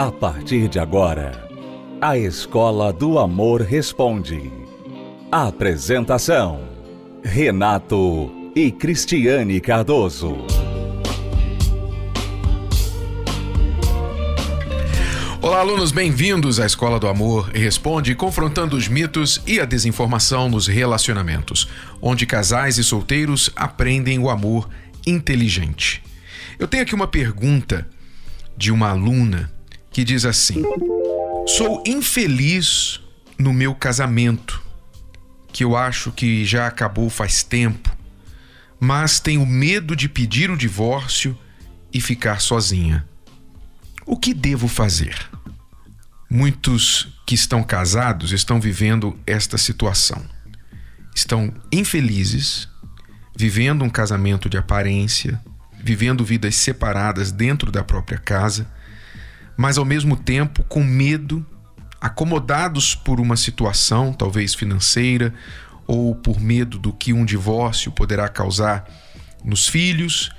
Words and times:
A 0.00 0.10
partir 0.10 0.66
de 0.66 0.78
agora, 0.78 1.46
a 2.00 2.16
Escola 2.16 2.90
do 2.90 3.18
Amor 3.18 3.60
Responde. 3.60 4.50
Apresentação: 5.30 6.62
Renato 7.22 8.32
e 8.56 8.70
Cristiane 8.72 9.60
Cardoso. 9.60 10.38
Olá, 15.42 15.58
alunos, 15.58 15.92
bem-vindos 15.92 16.58
à 16.58 16.64
Escola 16.64 16.98
do 16.98 17.06
Amor 17.06 17.50
Responde, 17.50 18.14
confrontando 18.14 18.78
os 18.78 18.88
mitos 18.88 19.42
e 19.46 19.60
a 19.60 19.66
desinformação 19.66 20.48
nos 20.48 20.66
relacionamentos, 20.66 21.68
onde 22.00 22.24
casais 22.24 22.78
e 22.78 22.84
solteiros 22.84 23.50
aprendem 23.54 24.18
o 24.18 24.30
amor 24.30 24.66
inteligente. 25.06 26.02
Eu 26.58 26.66
tenho 26.66 26.84
aqui 26.84 26.94
uma 26.94 27.06
pergunta 27.06 27.86
de 28.56 28.72
uma 28.72 28.88
aluna 28.88 29.59
que 29.90 30.04
diz 30.04 30.24
assim: 30.24 30.62
Sou 31.46 31.82
infeliz 31.86 33.00
no 33.38 33.52
meu 33.52 33.74
casamento, 33.74 34.62
que 35.52 35.64
eu 35.64 35.76
acho 35.76 36.12
que 36.12 36.44
já 36.44 36.66
acabou 36.66 37.10
faz 37.10 37.42
tempo, 37.42 37.94
mas 38.78 39.20
tenho 39.20 39.44
medo 39.44 39.96
de 39.96 40.08
pedir 40.08 40.50
o 40.50 40.56
divórcio 40.56 41.36
e 41.92 42.00
ficar 42.00 42.40
sozinha. 42.40 43.06
O 44.06 44.16
que 44.16 44.32
devo 44.32 44.68
fazer? 44.68 45.16
Muitos 46.28 47.08
que 47.26 47.34
estão 47.34 47.62
casados 47.62 48.32
estão 48.32 48.60
vivendo 48.60 49.18
esta 49.26 49.58
situação. 49.58 50.24
Estão 51.14 51.52
infelizes, 51.72 52.68
vivendo 53.36 53.84
um 53.84 53.90
casamento 53.90 54.48
de 54.48 54.56
aparência, 54.56 55.40
vivendo 55.82 56.24
vidas 56.24 56.54
separadas 56.56 57.32
dentro 57.32 57.70
da 57.72 57.82
própria 57.82 58.18
casa, 58.18 58.70
mas 59.60 59.76
ao 59.76 59.84
mesmo 59.84 60.16
tempo 60.16 60.64
com 60.64 60.82
medo, 60.82 61.44
acomodados 62.00 62.94
por 62.94 63.20
uma 63.20 63.36
situação, 63.36 64.10
talvez 64.10 64.54
financeira, 64.54 65.34
ou 65.86 66.14
por 66.14 66.40
medo 66.40 66.78
do 66.78 66.94
que 66.94 67.12
um 67.12 67.26
divórcio 67.26 67.92
poderá 67.92 68.26
causar 68.26 68.88
nos 69.44 69.68
filhos 69.68 70.30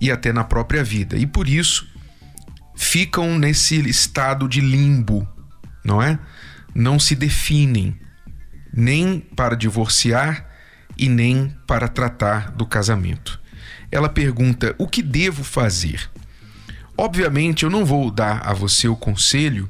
e 0.00 0.10
até 0.10 0.32
na 0.32 0.42
própria 0.42 0.82
vida. 0.82 1.18
E 1.18 1.26
por 1.26 1.50
isso 1.50 1.86
ficam 2.74 3.38
nesse 3.38 3.78
estado 3.90 4.48
de 4.48 4.62
limbo, 4.62 5.28
não 5.84 6.00
é? 6.00 6.18
Não 6.74 6.98
se 6.98 7.14
definem 7.14 7.94
nem 8.72 9.20
para 9.20 9.54
divorciar 9.54 10.48
e 10.96 11.10
nem 11.10 11.54
para 11.66 11.88
tratar 11.88 12.50
do 12.52 12.64
casamento. 12.64 13.38
Ela 13.90 14.08
pergunta: 14.08 14.74
o 14.78 14.88
que 14.88 15.02
devo 15.02 15.44
fazer? 15.44 16.10
Obviamente, 17.02 17.64
eu 17.64 17.70
não 17.70 17.84
vou 17.84 18.12
dar 18.12 18.46
a 18.46 18.54
você 18.54 18.86
o 18.86 18.94
conselho 18.94 19.68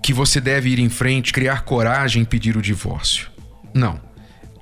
que 0.00 0.12
você 0.12 0.40
deve 0.40 0.68
ir 0.70 0.78
em 0.78 0.88
frente, 0.88 1.32
criar 1.32 1.62
coragem 1.62 2.22
e 2.22 2.24
pedir 2.24 2.56
o 2.56 2.62
divórcio. 2.62 3.28
Não. 3.74 4.00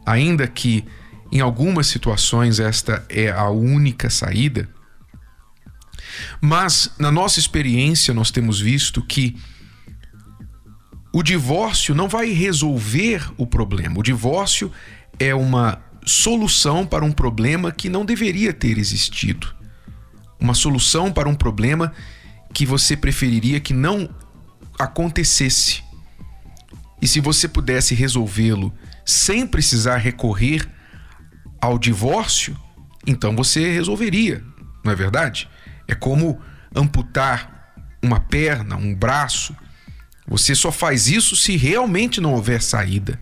Ainda 0.06 0.48
que 0.48 0.82
em 1.30 1.40
algumas 1.40 1.88
situações 1.88 2.58
esta 2.58 3.04
é 3.10 3.30
a 3.30 3.50
única 3.50 4.08
saída, 4.08 4.66
mas 6.40 6.90
na 6.98 7.12
nossa 7.12 7.38
experiência 7.38 8.14
nós 8.14 8.30
temos 8.30 8.58
visto 8.58 9.02
que 9.02 9.36
o 11.12 11.22
divórcio 11.22 11.94
não 11.94 12.08
vai 12.08 12.32
resolver 12.32 13.30
o 13.36 13.46
problema. 13.46 13.98
O 13.98 14.02
divórcio 14.02 14.72
é 15.18 15.34
uma 15.34 15.82
solução 16.06 16.86
para 16.86 17.04
um 17.04 17.12
problema 17.12 17.70
que 17.70 17.90
não 17.90 18.06
deveria 18.06 18.54
ter 18.54 18.78
existido. 18.78 19.59
Uma 20.40 20.54
solução 20.54 21.12
para 21.12 21.28
um 21.28 21.34
problema 21.34 21.92
que 22.52 22.66
você 22.66 22.96
preferiria 22.96 23.60
que 23.60 23.72
não 23.72 24.08
acontecesse. 24.78 25.82
E 27.00 27.06
se 27.06 27.20
você 27.20 27.48
pudesse 27.48 27.94
resolvê-lo 27.94 28.72
sem 29.04 29.46
precisar 29.46 29.96
recorrer 29.98 30.68
ao 31.60 31.78
divórcio, 31.78 32.56
então 33.06 33.34
você 33.34 33.72
resolveria, 33.72 34.42
não 34.84 34.92
é 34.92 34.96
verdade? 34.96 35.48
É 35.86 35.94
como 35.94 36.40
amputar 36.74 37.72
uma 38.02 38.20
perna, 38.20 38.76
um 38.76 38.94
braço. 38.94 39.54
Você 40.26 40.54
só 40.54 40.70
faz 40.70 41.08
isso 41.08 41.36
se 41.36 41.56
realmente 41.56 42.20
não 42.20 42.34
houver 42.34 42.62
saída. 42.62 43.20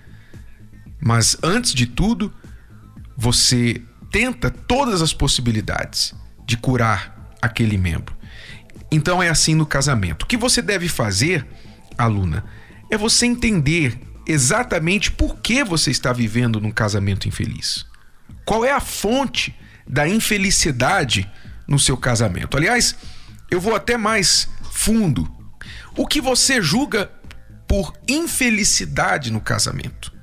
Mas 1.00 1.36
antes 1.42 1.72
de 1.72 1.86
tudo, 1.86 2.32
você 3.16 3.80
tenta 4.10 4.50
todas 4.50 5.02
as 5.02 5.12
possibilidades 5.12 6.14
de 6.48 6.56
curar 6.56 7.36
aquele 7.40 7.78
membro. 7.78 8.16
Então 8.90 9.22
é 9.22 9.28
assim 9.28 9.54
no 9.54 9.66
casamento. 9.66 10.22
O 10.22 10.26
que 10.26 10.36
você 10.36 10.60
deve 10.60 10.88
fazer, 10.88 11.46
aluna, 11.96 12.42
é 12.90 12.96
você 12.96 13.26
entender 13.26 14.00
exatamente 14.26 15.12
por 15.12 15.36
que 15.36 15.62
você 15.62 15.90
está 15.90 16.12
vivendo 16.12 16.60
num 16.60 16.72
casamento 16.72 17.28
infeliz. 17.28 17.86
Qual 18.44 18.64
é 18.64 18.72
a 18.72 18.80
fonte 18.80 19.54
da 19.86 20.08
infelicidade 20.08 21.30
no 21.66 21.78
seu 21.78 21.96
casamento? 21.96 22.56
Aliás, 22.56 22.96
eu 23.50 23.60
vou 23.60 23.76
até 23.76 23.98
mais 23.98 24.48
fundo. 24.72 25.30
O 25.96 26.06
que 26.06 26.20
você 26.20 26.62
julga 26.62 27.10
por 27.66 27.92
infelicidade 28.08 29.30
no 29.30 29.40
casamento? 29.40 30.18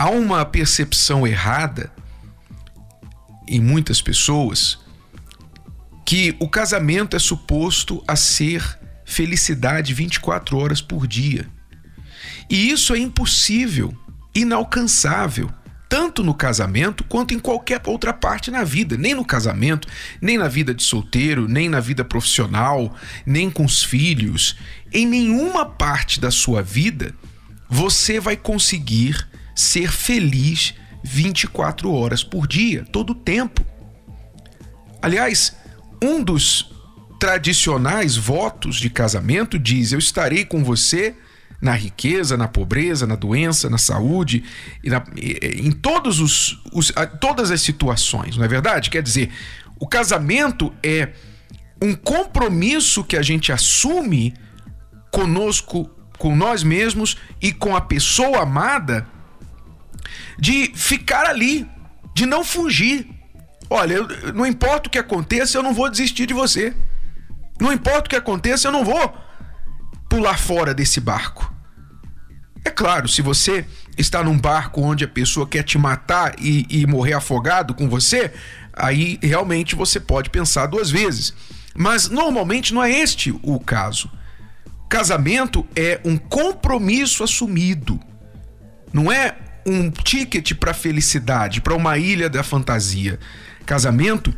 há 0.00 0.08
uma 0.08 0.46
percepção 0.46 1.26
errada 1.26 1.92
em 3.50 3.60
muitas 3.60 4.00
pessoas 4.00 4.78
que 6.06 6.34
o 6.38 6.48
casamento 6.48 7.16
é 7.16 7.18
suposto 7.18 8.02
a 8.06 8.16
ser 8.16 8.78
felicidade 9.04 9.92
24 9.92 10.56
horas 10.56 10.80
por 10.80 11.06
dia. 11.06 11.46
E 12.48 12.70
isso 12.70 12.94
é 12.94 12.98
impossível, 12.98 13.96
inalcançável, 14.34 15.50
tanto 15.88 16.22
no 16.22 16.32
casamento 16.32 17.02
quanto 17.04 17.34
em 17.34 17.38
qualquer 17.38 17.80
outra 17.86 18.12
parte 18.12 18.50
na 18.50 18.62
vida. 18.62 18.96
Nem 18.96 19.14
no 19.14 19.24
casamento, 19.24 19.88
nem 20.20 20.38
na 20.38 20.46
vida 20.46 20.72
de 20.72 20.84
solteiro, 20.84 21.48
nem 21.48 21.68
na 21.68 21.80
vida 21.80 22.04
profissional, 22.04 22.94
nem 23.26 23.50
com 23.50 23.64
os 23.64 23.82
filhos. 23.82 24.56
Em 24.92 25.06
nenhuma 25.06 25.66
parte 25.66 26.20
da 26.20 26.30
sua 26.30 26.62
vida 26.62 27.14
você 27.68 28.18
vai 28.18 28.36
conseguir 28.36 29.28
ser 29.54 29.90
feliz 29.92 30.74
24 31.02 31.92
horas 31.92 32.22
por 32.22 32.46
dia, 32.46 32.84
todo 32.92 33.10
o 33.10 33.14
tempo. 33.14 33.64
Aliás, 35.02 35.56
um 36.02 36.22
dos 36.22 36.70
tradicionais 37.18 38.16
votos 38.16 38.76
de 38.76 38.90
casamento 38.90 39.58
diz: 39.58 39.92
Eu 39.92 39.98
estarei 39.98 40.44
com 40.44 40.64
você 40.64 41.14
na 41.60 41.74
riqueza, 41.74 42.36
na 42.36 42.48
pobreza, 42.48 43.06
na 43.06 43.16
doença, 43.16 43.68
na 43.68 43.76
saúde, 43.76 44.44
na, 44.82 45.04
em 45.42 45.70
todos 45.70 46.18
os, 46.18 46.62
os, 46.72 46.92
todas 47.20 47.50
as 47.50 47.60
situações, 47.60 48.36
não 48.36 48.44
é 48.44 48.48
verdade? 48.48 48.88
Quer 48.88 49.02
dizer, 49.02 49.30
o 49.78 49.86
casamento 49.86 50.72
é 50.82 51.10
um 51.82 51.94
compromisso 51.94 53.04
que 53.04 53.16
a 53.16 53.22
gente 53.22 53.52
assume 53.52 54.34
conosco, 55.10 55.90
com 56.18 56.34
nós 56.34 56.62
mesmos 56.62 57.16
e 57.40 57.52
com 57.52 57.76
a 57.76 57.80
pessoa 57.80 58.42
amada 58.42 59.06
de 60.38 60.72
ficar 60.74 61.26
ali, 61.26 61.68
de 62.14 62.26
não 62.26 62.44
fugir. 62.44 63.06
Olha, 63.68 63.94
eu, 63.94 64.32
não 64.34 64.46
importa 64.46 64.88
o 64.88 64.90
que 64.90 64.98
aconteça, 64.98 65.56
eu 65.56 65.62
não 65.62 65.74
vou 65.74 65.90
desistir 65.90 66.26
de 66.26 66.34
você. 66.34 66.74
Não 67.60 67.72
importa 67.72 68.06
o 68.06 68.10
que 68.10 68.16
aconteça, 68.16 68.68
eu 68.68 68.72
não 68.72 68.84
vou 68.84 69.14
pular 70.08 70.38
fora 70.38 70.74
desse 70.74 71.00
barco. 71.00 71.52
É 72.64 72.70
claro, 72.70 73.08
se 73.08 73.22
você 73.22 73.64
está 73.96 74.22
num 74.22 74.38
barco 74.38 74.82
onde 74.82 75.04
a 75.04 75.08
pessoa 75.08 75.46
quer 75.46 75.62
te 75.62 75.78
matar 75.78 76.34
e, 76.38 76.66
e 76.68 76.86
morrer 76.86 77.14
afogado 77.14 77.74
com 77.74 77.88
você, 77.88 78.32
aí 78.72 79.18
realmente 79.22 79.74
você 79.74 80.00
pode 80.00 80.30
pensar 80.30 80.66
duas 80.66 80.90
vezes. 80.90 81.32
Mas 81.74 82.08
normalmente 82.08 82.74
não 82.74 82.82
é 82.82 82.90
este 82.90 83.34
o 83.42 83.58
caso. 83.60 84.10
Casamento 84.88 85.64
é 85.76 86.00
um 86.04 86.16
compromisso 86.16 87.22
assumido. 87.22 88.00
Não 88.92 89.10
é 89.10 89.36
um 89.66 89.90
ticket 89.90 90.54
para 90.54 90.74
felicidade, 90.74 91.60
para 91.60 91.74
uma 91.74 91.98
ilha 91.98 92.28
da 92.28 92.42
fantasia. 92.42 93.18
Casamento 93.66 94.34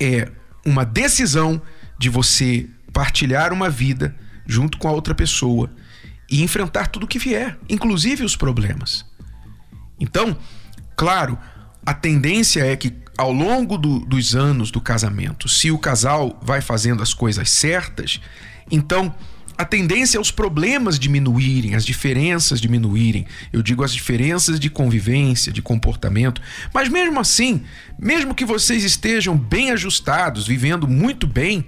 é 0.00 0.30
uma 0.64 0.84
decisão 0.84 1.60
de 1.98 2.08
você 2.08 2.68
partilhar 2.92 3.52
uma 3.52 3.68
vida 3.70 4.14
junto 4.46 4.78
com 4.78 4.88
a 4.88 4.92
outra 4.92 5.14
pessoa 5.14 5.70
e 6.30 6.42
enfrentar 6.42 6.86
tudo 6.86 7.06
que 7.06 7.18
vier, 7.18 7.58
inclusive 7.68 8.24
os 8.24 8.36
problemas. 8.36 9.04
Então, 9.98 10.36
claro, 10.96 11.38
a 11.84 11.92
tendência 11.92 12.64
é 12.64 12.76
que 12.76 12.94
ao 13.18 13.32
longo 13.32 13.76
do, 13.76 14.00
dos 14.00 14.34
anos 14.34 14.70
do 14.70 14.80
casamento, 14.80 15.48
se 15.48 15.70
o 15.70 15.78
casal 15.78 16.38
vai 16.42 16.60
fazendo 16.60 17.02
as 17.02 17.12
coisas 17.12 17.50
certas, 17.50 18.20
então 18.70 19.14
a 19.60 19.64
tendência 19.66 20.16
é 20.16 20.20
os 20.20 20.30
problemas 20.30 20.98
diminuírem, 20.98 21.74
as 21.74 21.84
diferenças 21.84 22.62
diminuírem. 22.62 23.26
Eu 23.52 23.60
digo 23.60 23.84
as 23.84 23.92
diferenças 23.92 24.58
de 24.58 24.70
convivência, 24.70 25.52
de 25.52 25.60
comportamento. 25.60 26.40
Mas 26.72 26.88
mesmo 26.88 27.20
assim, 27.20 27.62
mesmo 27.98 28.34
que 28.34 28.46
vocês 28.46 28.82
estejam 28.84 29.36
bem 29.36 29.70
ajustados, 29.70 30.46
vivendo 30.46 30.88
muito 30.88 31.26
bem, 31.26 31.66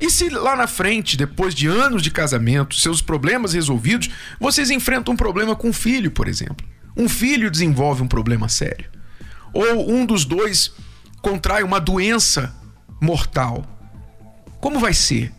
E 0.00 0.10
se 0.10 0.28
lá 0.28 0.54
na 0.54 0.66
frente, 0.66 1.16
depois 1.16 1.54
de 1.54 1.66
anos 1.66 2.02
de 2.02 2.10
casamento, 2.10 2.76
seus 2.76 3.02
problemas 3.02 3.52
resolvidos, 3.52 4.08
vocês 4.38 4.70
enfrentam 4.70 5.14
um 5.14 5.16
problema 5.16 5.56
com 5.56 5.68
um 5.68 5.72
filho, 5.72 6.10
por 6.10 6.28
exemplo? 6.28 6.66
Um 6.96 7.08
filho 7.08 7.50
desenvolve 7.50 8.02
um 8.02 8.08
problema 8.08 8.48
sério. 8.48 8.88
Ou 9.52 9.90
um 9.90 10.06
dos 10.06 10.24
dois 10.24 10.72
contrai 11.20 11.64
uma 11.64 11.80
doença 11.80 12.54
mortal. 13.00 13.64
Como 14.60 14.78
vai 14.78 14.94
ser? 14.94 15.32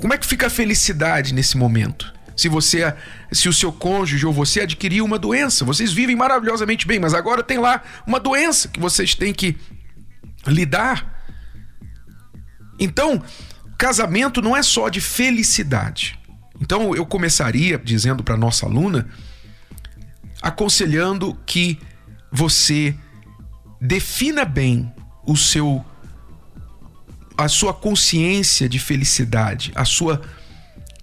Como 0.00 0.14
é 0.14 0.18
que 0.18 0.26
fica 0.26 0.46
a 0.46 0.50
felicidade 0.50 1.34
nesse 1.34 1.56
momento? 1.56 2.12
Se 2.36 2.48
você, 2.48 2.94
se 3.32 3.48
o 3.48 3.52
seu 3.52 3.72
cônjuge 3.72 4.24
ou 4.24 4.32
você 4.32 4.60
adquiriu 4.60 5.04
uma 5.04 5.18
doença, 5.18 5.64
vocês 5.64 5.92
vivem 5.92 6.14
maravilhosamente 6.14 6.86
bem, 6.86 7.00
mas 7.00 7.14
agora 7.14 7.42
tem 7.42 7.58
lá 7.58 7.82
uma 8.06 8.20
doença 8.20 8.68
que 8.68 8.78
vocês 8.78 9.14
têm 9.16 9.34
que 9.34 9.56
lidar. 10.46 11.20
Então, 12.78 13.20
casamento 13.76 14.40
não 14.40 14.56
é 14.56 14.62
só 14.62 14.88
de 14.88 15.00
felicidade. 15.00 16.16
Então, 16.60 16.94
eu 16.94 17.04
começaria 17.04 17.76
dizendo 17.76 18.22
para 18.22 18.36
nossa 18.36 18.66
aluna, 18.66 19.08
aconselhando 20.40 21.36
que 21.44 21.76
você 22.30 22.94
defina 23.80 24.44
bem 24.44 24.92
o 25.26 25.36
seu 25.36 25.84
a 27.38 27.46
sua 27.46 27.72
consciência 27.72 28.68
de 28.68 28.80
felicidade, 28.80 29.70
a 29.76 29.84
sua 29.84 30.20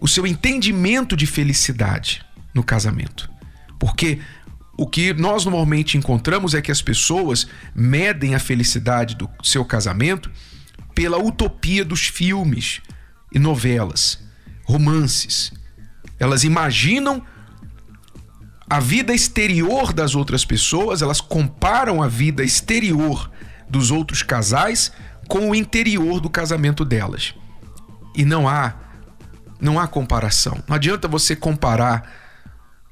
o 0.02 0.08
seu 0.08 0.28
entendimento 0.28 1.16
de 1.16 1.26
felicidade 1.26 2.22
no 2.54 2.62
casamento. 2.62 3.30
Porque 3.80 4.20
o 4.78 4.86
que 4.86 5.14
nós 5.14 5.46
normalmente 5.46 5.98
encontramos 5.98 6.54
é 6.54 6.62
que 6.62 6.72
as 6.72 6.82
pessoas 6.82 7.48
medem 7.74 8.36
a 8.36 8.40
felicidade 8.40 9.16
do 9.16 9.30
seu 9.42 9.64
casamento 9.64 10.30
pela 10.94 11.18
utopia 11.18 11.86
dos 11.86 12.02
filmes 12.02 12.82
e 13.32 13.40
novelas, 13.40 14.20
romances. 14.66 15.54
Elas 16.20 16.44
imaginam 16.44 17.26
a 18.70 18.82
vida 18.82 19.14
exterior 19.14 19.94
das 19.94 20.14
outras 20.14 20.44
pessoas, 20.44 21.02
elas 21.02 21.22
comparam 21.22 22.04
a 22.04 22.08
vida 22.10 22.44
exterior 22.44 23.32
dos 23.70 23.92
outros 23.92 24.22
casais 24.22 24.92
com 25.27 25.50
o 25.50 25.56
interior 25.56 26.19
do 26.19 26.30
casamento 26.30 26.86
delas. 26.86 27.33
E 28.16 28.24
não 28.24 28.48
há 28.48 28.75
não 29.60 29.80
há 29.80 29.88
comparação. 29.88 30.62
Não 30.68 30.75
adianta 30.75 31.07
você 31.07 31.36
comparar 31.36 32.12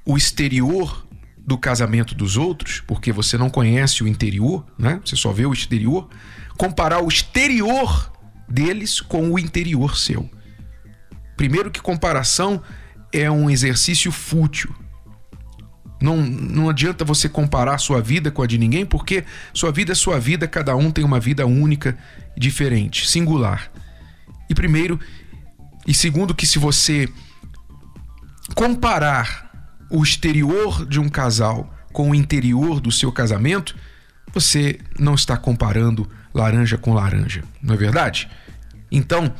o 0.06 0.18
exterior 0.18 1.06
do 1.38 1.58
casamento 1.58 2.16
dos 2.16 2.38
outros, 2.38 2.82
porque 2.88 3.12
você 3.12 3.38
não 3.38 3.50
conhece 3.50 4.04
o 4.04 4.08
interior, 4.08 4.66
né? 4.78 5.02
Você 5.04 5.16
só 5.16 5.32
vê 5.32 5.46
o 5.46 5.54
exterior, 5.54 6.10
comparar 6.58 7.04
o 7.04 7.08
exterior 7.08 8.12
deles 8.48 9.02
com 9.02 9.32
o 9.32 9.38
interior 9.38 9.98
seu. 9.98 10.30
Primeiro 11.36 11.70
que 11.70 11.82
comparação 11.82 12.62
é 13.12 13.30
um 13.30 13.50
exercício 13.50 14.12
fútil. 14.12 14.74
Não, 16.04 16.18
não 16.18 16.70
adianta 16.70 17.06
você 17.06 17.30
comparar 17.30 17.78
sua 17.78 18.02
vida 18.02 18.30
com 18.30 18.42
a 18.42 18.46
de 18.46 18.58
ninguém, 18.58 18.86
porque 18.86 19.24
sua 19.54 19.72
vida 19.72 19.94
é 19.94 19.96
sua 19.96 20.20
vida, 20.20 20.46
cada 20.50 20.76
um 20.76 20.92
tem 20.92 21.06
uma 21.06 21.18
vida 21.18 21.46
única, 21.46 21.98
diferente, 22.38 23.10
singular. 23.10 23.72
E 24.50 24.54
primeiro, 24.54 25.00
e 25.88 25.94
segundo, 25.94 26.36
que 26.36 26.46
se 26.46 26.60
você 26.60 27.08
comparar 28.54 29.50
o 29.90 30.04
exterior 30.04 30.86
de 30.86 31.00
um 31.00 31.08
casal 31.08 31.74
com 31.94 32.12
o 32.12 32.16
interior 32.16 32.82
do 32.82 32.92
seu 32.92 33.10
casamento, 33.10 33.74
você 34.34 34.82
não 35.00 35.16
está 35.16 35.38
comparando 35.38 36.06
laranja 36.34 36.78
com 36.78 36.94
laranja, 36.94 37.46
não 37.62 37.76
é 37.76 37.78
verdade? 37.78 38.30
Então, 38.92 39.34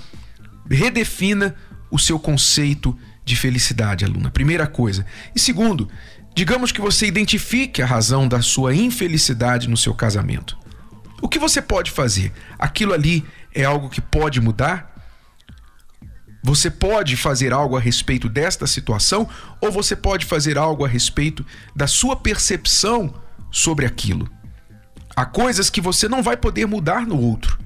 redefina 0.72 1.56
o 1.92 2.00
seu 2.00 2.18
conceito 2.18 2.98
de 2.98 3.04
felicidade, 3.36 4.04
aluna. 4.04 4.30
Primeira 4.30 4.68
coisa. 4.68 5.06
E 5.36 5.40
segundo, 5.40 5.90
Digamos 6.36 6.72
que 6.72 6.82
você 6.82 7.06
identifique 7.06 7.82
a 7.82 7.86
razão 7.86 8.28
da 8.28 8.42
sua 8.42 8.74
infelicidade 8.74 9.70
no 9.70 9.78
seu 9.78 9.94
casamento. 9.94 10.58
O 11.22 11.30
que 11.30 11.38
você 11.38 11.62
pode 11.62 11.92
fazer? 11.92 12.34
Aquilo 12.58 12.94
ali 12.94 13.24
é 13.54 13.64
algo 13.64 13.90
que 13.90 14.02
pode 14.02 14.42
mudar? 14.42 14.92
Você 16.44 16.70
pode 16.72 17.16
fazer 17.16 17.54
algo 17.54 17.78
a 17.78 17.80
respeito 17.80 18.28
desta 18.28 18.66
situação 18.66 19.30
ou 19.62 19.72
você 19.72 19.96
pode 19.96 20.26
fazer 20.26 20.58
algo 20.58 20.84
a 20.84 20.88
respeito 20.88 21.46
da 21.76 21.88
sua 21.88 22.16
percepção 22.16 23.14
sobre 23.52 23.86
aquilo? 23.86 24.28
Há 25.16 25.26
coisas 25.26 25.70
que 25.70 25.80
você 25.80 26.10
não 26.10 26.24
vai 26.24 26.36
poder 26.36 26.66
mudar 26.66 27.06
no 27.06 27.18
outro. 27.18 27.60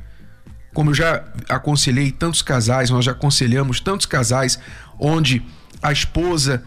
Como 0.73 0.91
eu 0.91 0.93
já 0.93 1.23
aconselhei 1.49 2.11
tantos 2.11 2.41
casais, 2.41 2.89
nós 2.89 3.05
já 3.05 3.13
aconselhamos 3.13 3.79
tantos 3.79 4.05
casais 4.05 4.59
onde 4.99 5.43
a 5.81 5.91
esposa 5.91 6.63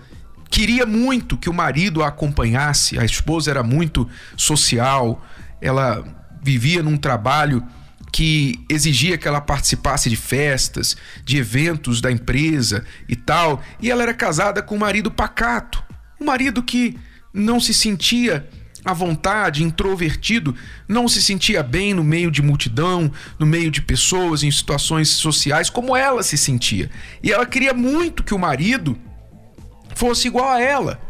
queria 0.50 0.84
muito 0.84 1.36
que 1.36 1.48
o 1.48 1.54
marido 1.54 2.02
a 2.02 2.08
acompanhasse. 2.08 2.98
A 2.98 3.04
esposa 3.04 3.50
era 3.50 3.62
muito 3.62 4.08
social, 4.36 5.24
ela 5.60 6.04
vivia 6.42 6.82
num 6.82 6.96
trabalho 6.96 7.64
que 8.12 8.64
exigia 8.68 9.16
que 9.16 9.28
ela 9.28 9.40
participasse 9.40 10.10
de 10.10 10.16
festas, 10.16 10.96
de 11.24 11.36
eventos 11.36 12.00
da 12.00 12.10
empresa 12.10 12.84
e 13.08 13.14
tal, 13.14 13.62
e 13.80 13.90
ela 13.90 14.02
era 14.02 14.12
casada 14.12 14.62
com 14.62 14.74
um 14.74 14.78
marido 14.78 15.10
pacato, 15.10 15.82
um 16.20 16.24
marido 16.24 16.62
que 16.62 16.98
não 17.32 17.60
se 17.60 17.72
sentia 17.72 18.48
à 18.84 18.92
vontade, 18.92 19.62
introvertido, 19.62 20.54
não 20.88 21.08
se 21.08 21.22
sentia 21.22 21.62
bem 21.62 21.92
no 21.94 22.02
meio 22.02 22.30
de 22.30 22.42
multidão, 22.42 23.10
no 23.38 23.46
meio 23.46 23.70
de 23.70 23.82
pessoas, 23.82 24.42
em 24.42 24.50
situações 24.50 25.08
sociais, 25.08 25.68
como 25.68 25.96
ela 25.96 26.22
se 26.22 26.38
sentia. 26.38 26.90
E 27.22 27.32
ela 27.32 27.46
queria 27.46 27.74
muito 27.74 28.24
que 28.24 28.34
o 28.34 28.38
marido 28.38 28.98
fosse 29.94 30.28
igual 30.28 30.48
a 30.48 30.60
ela. 30.60 31.00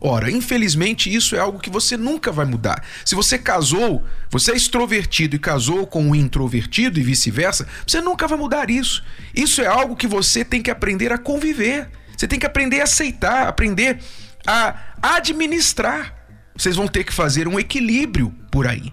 Ora, 0.00 0.30
infelizmente 0.30 1.12
isso 1.12 1.34
é 1.34 1.38
algo 1.38 1.58
que 1.58 1.70
você 1.70 1.96
nunca 1.96 2.30
vai 2.30 2.44
mudar. 2.44 2.84
Se 3.04 3.14
você 3.14 3.38
casou, 3.38 4.04
você 4.30 4.52
é 4.52 4.56
extrovertido 4.56 5.34
e 5.34 5.38
casou 5.38 5.86
com 5.86 6.02
um 6.02 6.14
introvertido 6.14 7.00
e 7.00 7.02
vice-versa, 7.02 7.66
você 7.86 8.00
nunca 8.00 8.28
vai 8.28 8.38
mudar 8.38 8.70
isso. 8.70 9.02
Isso 9.34 9.62
é 9.62 9.66
algo 9.66 9.96
que 9.96 10.06
você 10.06 10.44
tem 10.44 10.62
que 10.62 10.70
aprender 10.70 11.12
a 11.12 11.18
conviver. 11.18 11.88
Você 12.16 12.28
tem 12.28 12.38
que 12.38 12.46
aprender 12.46 12.80
a 12.80 12.84
aceitar, 12.84 13.48
aprender 13.48 13.98
a 14.46 14.76
administrar. 15.02 16.15
Vocês 16.56 16.76
vão 16.76 16.88
ter 16.88 17.04
que 17.04 17.12
fazer 17.12 17.46
um 17.46 17.58
equilíbrio 17.58 18.34
por 18.50 18.66
aí. 18.66 18.92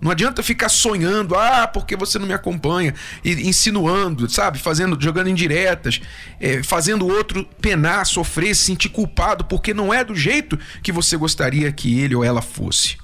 Não 0.00 0.10
adianta 0.10 0.42
ficar 0.42 0.68
sonhando, 0.68 1.34
ah, 1.34 1.66
porque 1.66 1.96
você 1.96 2.18
não 2.18 2.26
me 2.26 2.34
acompanha, 2.34 2.94
e 3.24 3.48
insinuando, 3.48 4.28
sabe, 4.28 4.58
fazendo, 4.58 5.00
jogando 5.00 5.30
indiretas, 5.30 6.00
é, 6.38 6.62
fazendo 6.62 7.06
outro 7.06 7.44
penar, 7.60 8.04
sofrer, 8.04 8.54
se 8.54 8.64
sentir 8.64 8.90
culpado, 8.90 9.44
porque 9.44 9.72
não 9.72 9.92
é 9.92 10.04
do 10.04 10.14
jeito 10.14 10.58
que 10.82 10.92
você 10.92 11.16
gostaria 11.16 11.72
que 11.72 11.98
ele 11.98 12.14
ou 12.14 12.22
ela 12.22 12.42
fosse. 12.42 12.98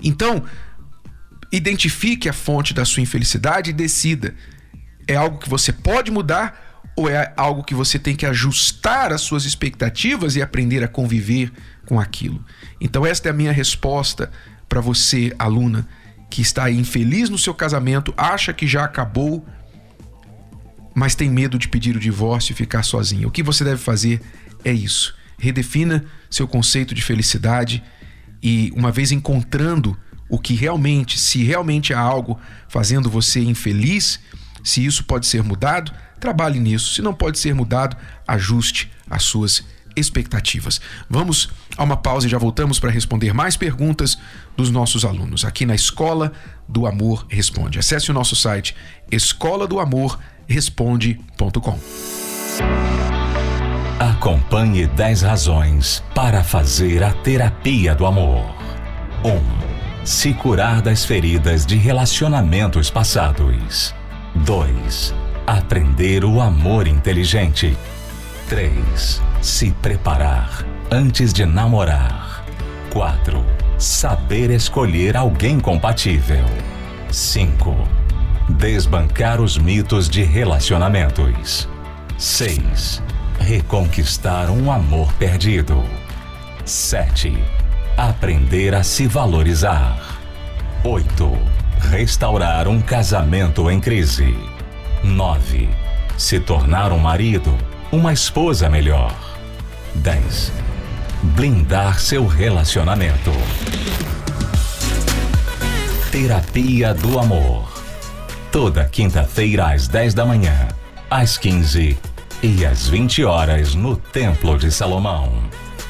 Então, 0.00 0.44
identifique 1.50 2.28
a 2.28 2.32
fonte 2.32 2.72
da 2.72 2.84
sua 2.84 3.02
infelicidade 3.02 3.70
e 3.70 3.72
decida: 3.72 4.34
é 5.08 5.16
algo 5.16 5.38
que 5.38 5.48
você 5.48 5.72
pode 5.72 6.10
mudar 6.10 6.65
ou 6.96 7.10
é 7.10 7.32
algo 7.36 7.62
que 7.62 7.74
você 7.74 7.98
tem 7.98 8.16
que 8.16 8.24
ajustar 8.24 9.12
as 9.12 9.20
suas 9.20 9.44
expectativas 9.44 10.34
e 10.34 10.42
aprender 10.42 10.82
a 10.82 10.88
conviver 10.88 11.52
com 11.84 12.00
aquilo? 12.00 12.42
Então, 12.80 13.04
esta 13.04 13.28
é 13.28 13.30
a 13.30 13.34
minha 13.34 13.52
resposta 13.52 14.32
para 14.66 14.80
você, 14.80 15.32
aluna, 15.38 15.86
que 16.30 16.40
está 16.40 16.70
infeliz 16.70 17.28
no 17.28 17.38
seu 17.38 17.54
casamento, 17.54 18.14
acha 18.16 18.52
que 18.52 18.66
já 18.66 18.84
acabou, 18.84 19.46
mas 20.94 21.14
tem 21.14 21.30
medo 21.30 21.58
de 21.58 21.68
pedir 21.68 21.94
o 21.94 22.00
divórcio 22.00 22.52
e 22.52 22.56
ficar 22.56 22.82
sozinha. 22.82 23.28
O 23.28 23.30
que 23.30 23.42
você 23.42 23.62
deve 23.62 23.80
fazer 23.80 24.20
é 24.64 24.72
isso. 24.72 25.14
Redefina 25.38 26.02
seu 26.30 26.48
conceito 26.48 26.94
de 26.94 27.02
felicidade 27.02 27.84
e, 28.42 28.72
uma 28.74 28.90
vez 28.90 29.12
encontrando 29.12 29.96
o 30.30 30.38
que 30.38 30.54
realmente, 30.54 31.20
se 31.20 31.44
realmente 31.44 31.92
há 31.92 32.00
algo 32.00 32.40
fazendo 32.68 33.10
você 33.10 33.40
infeliz, 33.40 34.18
se 34.64 34.84
isso 34.84 35.04
pode 35.04 35.26
ser 35.26 35.42
mudado, 35.42 35.92
trabalhe 36.20 36.58
nisso. 36.58 36.94
Se 36.94 37.02
não 37.02 37.14
pode 37.14 37.38
ser 37.38 37.54
mudado, 37.54 37.96
ajuste 38.26 38.90
as 39.08 39.22
suas 39.24 39.64
expectativas. 39.96 40.80
Vamos 41.08 41.48
a 41.76 41.82
uma 41.82 41.96
pausa 41.96 42.26
e 42.26 42.30
já 42.30 42.38
voltamos 42.38 42.78
para 42.78 42.90
responder 42.90 43.32
mais 43.32 43.56
perguntas 43.56 44.18
dos 44.56 44.70
nossos 44.70 45.04
alunos 45.04 45.44
aqui 45.44 45.64
na 45.64 45.74
Escola 45.74 46.32
do 46.68 46.86
Amor 46.86 47.26
Responde. 47.28 47.78
Acesse 47.78 48.10
o 48.10 48.14
nosso 48.14 48.36
site 48.36 48.76
escola 49.10 49.66
do 49.66 49.80
amor 49.80 50.18
responde.com. 50.46 51.78
Acompanhe 53.98 54.86
10 54.86 55.22
razões 55.22 56.02
para 56.14 56.44
fazer 56.44 57.02
a 57.02 57.12
terapia 57.12 57.94
do 57.94 58.04
amor. 58.04 58.44
1. 59.24 59.28
Um, 59.30 60.04
se 60.04 60.34
curar 60.34 60.82
das 60.82 61.04
feridas 61.04 61.64
de 61.64 61.76
relacionamentos 61.76 62.90
passados. 62.90 63.94
2. 64.44 65.25
Aprender 65.46 66.24
o 66.24 66.40
amor 66.40 66.88
inteligente. 66.88 67.76
3 68.48 69.22
se 69.46 69.70
preparar 69.70 70.66
antes 70.90 71.32
de 71.32 71.46
namorar. 71.46 72.44
4. 72.92 73.44
Saber 73.78 74.50
escolher 74.50 75.16
alguém 75.16 75.60
compatível. 75.60 76.44
5. 77.12 77.76
Desbancar 78.48 79.40
os 79.40 79.56
mitos 79.56 80.08
de 80.08 80.24
relacionamentos. 80.24 81.68
6. 82.18 83.00
Reconquistar 83.38 84.50
um 84.50 84.72
amor 84.72 85.12
perdido. 85.12 85.84
7. 86.64 87.38
Aprender 87.96 88.74
a 88.74 88.82
se 88.82 89.06
valorizar. 89.06 90.18
8. 90.82 91.38
Restaurar 91.90 92.66
um 92.66 92.80
casamento 92.80 93.70
em 93.70 93.78
crise. 93.78 94.55
9. 95.06 95.68
Se 96.18 96.40
tornar 96.40 96.92
um 96.92 96.98
marido, 96.98 97.56
uma 97.92 98.12
esposa 98.12 98.68
melhor. 98.68 99.14
10. 99.94 100.52
Blindar 101.22 102.00
seu 102.00 102.26
relacionamento. 102.26 103.32
Terapia 106.10 106.92
do 106.92 107.18
Amor. 107.18 107.72
Toda 108.50 108.84
quinta-feira 108.84 109.72
às 109.72 109.86
10 109.86 110.14
da 110.14 110.26
manhã, 110.26 110.68
às 111.10 111.38
15 111.38 111.96
e 112.42 112.66
às 112.66 112.88
20 112.88 113.24
horas 113.24 113.74
no 113.74 113.96
Templo 113.96 114.58
de 114.58 114.70
Salomão. 114.70 115.32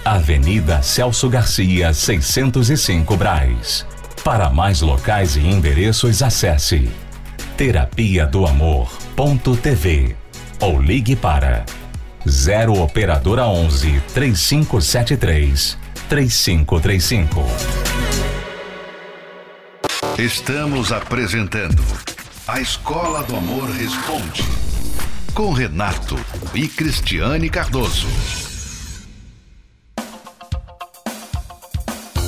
Avenida 0.05 0.83
Celso 0.83 1.29
Garcia, 1.29 1.93
605 1.93 3.17
Braz. 3.17 3.87
Para 4.23 4.51
mais 4.51 4.81
locais 4.81 5.37
e 5.37 5.41
endereços, 5.41 6.23
acesse 6.23 6.91
terapia 7.57 8.27
do 8.27 8.47
amor.tv 9.17 10.15
ou 10.61 10.81
ligue 10.81 11.17
para 11.17 11.65
0 12.29 12.75
operadora 12.83 13.47
11 13.47 14.03
3573 14.13 15.79
3535. 16.09 17.43
Estamos 20.19 20.93
apresentando 20.93 21.83
A 22.47 22.61
Escola 22.61 23.23
do 23.23 23.37
Amor 23.37 23.71
Responde 23.71 24.45
com 25.33 25.53
Renato 25.53 26.17
e 26.55 26.69
Cristiane 26.69 27.49
Cardoso. 27.49 28.46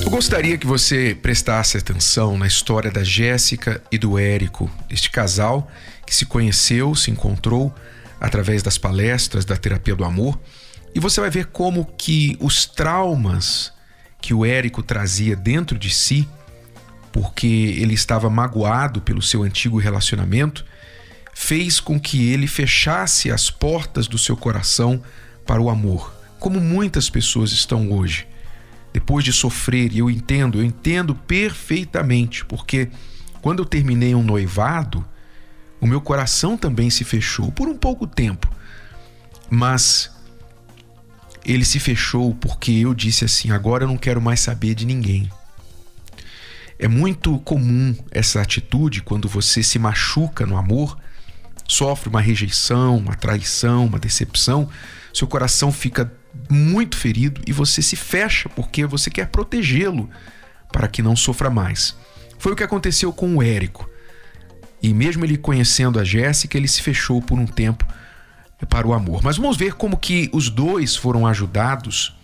Eu 0.09 0.13
gostaria 0.13 0.57
que 0.57 0.65
você 0.65 1.15
prestasse 1.21 1.77
atenção 1.77 2.35
na 2.35 2.47
história 2.47 2.89
da 2.89 3.03
Jéssica 3.03 3.79
e 3.91 3.97
do 3.97 4.17
Érico, 4.17 4.67
este 4.89 5.07
casal 5.11 5.69
que 6.03 6.15
se 6.15 6.25
conheceu, 6.25 6.95
se 6.95 7.11
encontrou 7.11 7.71
através 8.19 8.63
das 8.63 8.75
palestras 8.75 9.45
da 9.45 9.55
terapia 9.55 9.95
do 9.95 10.03
amor, 10.03 10.39
e 10.95 10.99
você 10.99 11.21
vai 11.21 11.29
ver 11.29 11.45
como 11.45 11.85
que 11.95 12.35
os 12.39 12.65
traumas 12.65 13.71
que 14.19 14.33
o 14.33 14.43
Érico 14.43 14.81
trazia 14.81 15.35
dentro 15.35 15.77
de 15.77 15.91
si, 15.91 16.27
porque 17.13 17.45
ele 17.77 17.93
estava 17.93 18.31
magoado 18.31 19.01
pelo 19.01 19.21
seu 19.21 19.43
antigo 19.43 19.77
relacionamento, 19.77 20.65
fez 21.35 21.79
com 21.79 21.99
que 21.99 22.31
ele 22.31 22.47
fechasse 22.47 23.31
as 23.31 23.51
portas 23.51 24.07
do 24.07 24.17
seu 24.17 24.35
coração 24.35 25.03
para 25.45 25.61
o 25.61 25.69
amor, 25.69 26.11
como 26.39 26.59
muitas 26.59 27.11
pessoas 27.11 27.51
estão 27.51 27.91
hoje. 27.91 28.27
Depois 28.91 29.23
de 29.23 29.31
sofrer, 29.31 29.93
e 29.93 29.99
eu 29.99 30.09
entendo, 30.09 30.59
eu 30.59 30.63
entendo 30.63 31.13
perfeitamente, 31.13 32.43
porque 32.45 32.89
quando 33.41 33.59
eu 33.59 33.65
terminei 33.65 34.15
um 34.15 34.23
noivado, 34.23 35.05
o 35.79 35.87
meu 35.87 36.01
coração 36.01 36.57
também 36.57 36.89
se 36.89 37.03
fechou 37.03 37.51
por 37.51 37.67
um 37.67 37.77
pouco 37.77 38.05
tempo. 38.05 38.49
Mas 39.49 40.11
ele 41.45 41.65
se 41.65 41.79
fechou 41.79 42.35
porque 42.35 42.71
eu 42.71 42.93
disse 42.93 43.25
assim: 43.25 43.51
agora 43.51 43.83
eu 43.83 43.87
não 43.87 43.97
quero 43.97 44.21
mais 44.21 44.39
saber 44.39 44.75
de 44.75 44.85
ninguém. 44.85 45.29
É 46.77 46.87
muito 46.87 47.37
comum 47.39 47.95
essa 48.11 48.41
atitude 48.41 49.01
quando 49.01 49.27
você 49.27 49.61
se 49.61 49.77
machuca 49.77 50.45
no 50.45 50.55
amor, 50.55 50.97
sofre 51.67 52.09
uma 52.09 52.21
rejeição, 52.21 52.97
uma 52.97 53.15
traição, 53.15 53.85
uma 53.85 53.99
decepção, 53.99 54.69
seu 55.13 55.27
coração 55.27 55.71
fica 55.71 56.11
muito 56.49 56.97
ferido 56.97 57.41
e 57.45 57.51
você 57.51 57.81
se 57.81 57.95
fecha 57.95 58.49
porque 58.49 58.85
você 58.85 59.09
quer 59.09 59.27
protegê-lo 59.27 60.09
para 60.71 60.87
que 60.87 61.01
não 61.01 61.15
sofra 61.15 61.49
mais. 61.49 61.95
Foi 62.37 62.53
o 62.53 62.55
que 62.55 62.63
aconteceu 62.63 63.11
com 63.11 63.35
o 63.35 63.43
Érico. 63.43 63.89
E 64.81 64.93
mesmo 64.93 65.25
ele 65.25 65.37
conhecendo 65.37 65.99
a 65.99 66.03
Jéssica, 66.03 66.57
ele 66.57 66.67
se 66.67 66.81
fechou 66.81 67.21
por 67.21 67.37
um 67.37 67.45
tempo 67.45 67.85
para 68.69 68.87
o 68.87 68.93
amor. 68.93 69.21
Mas 69.23 69.37
vamos 69.37 69.57
ver 69.57 69.73
como 69.73 69.97
que 69.97 70.29
os 70.31 70.49
dois 70.49 70.95
foram 70.95 71.27
ajudados 71.27 72.15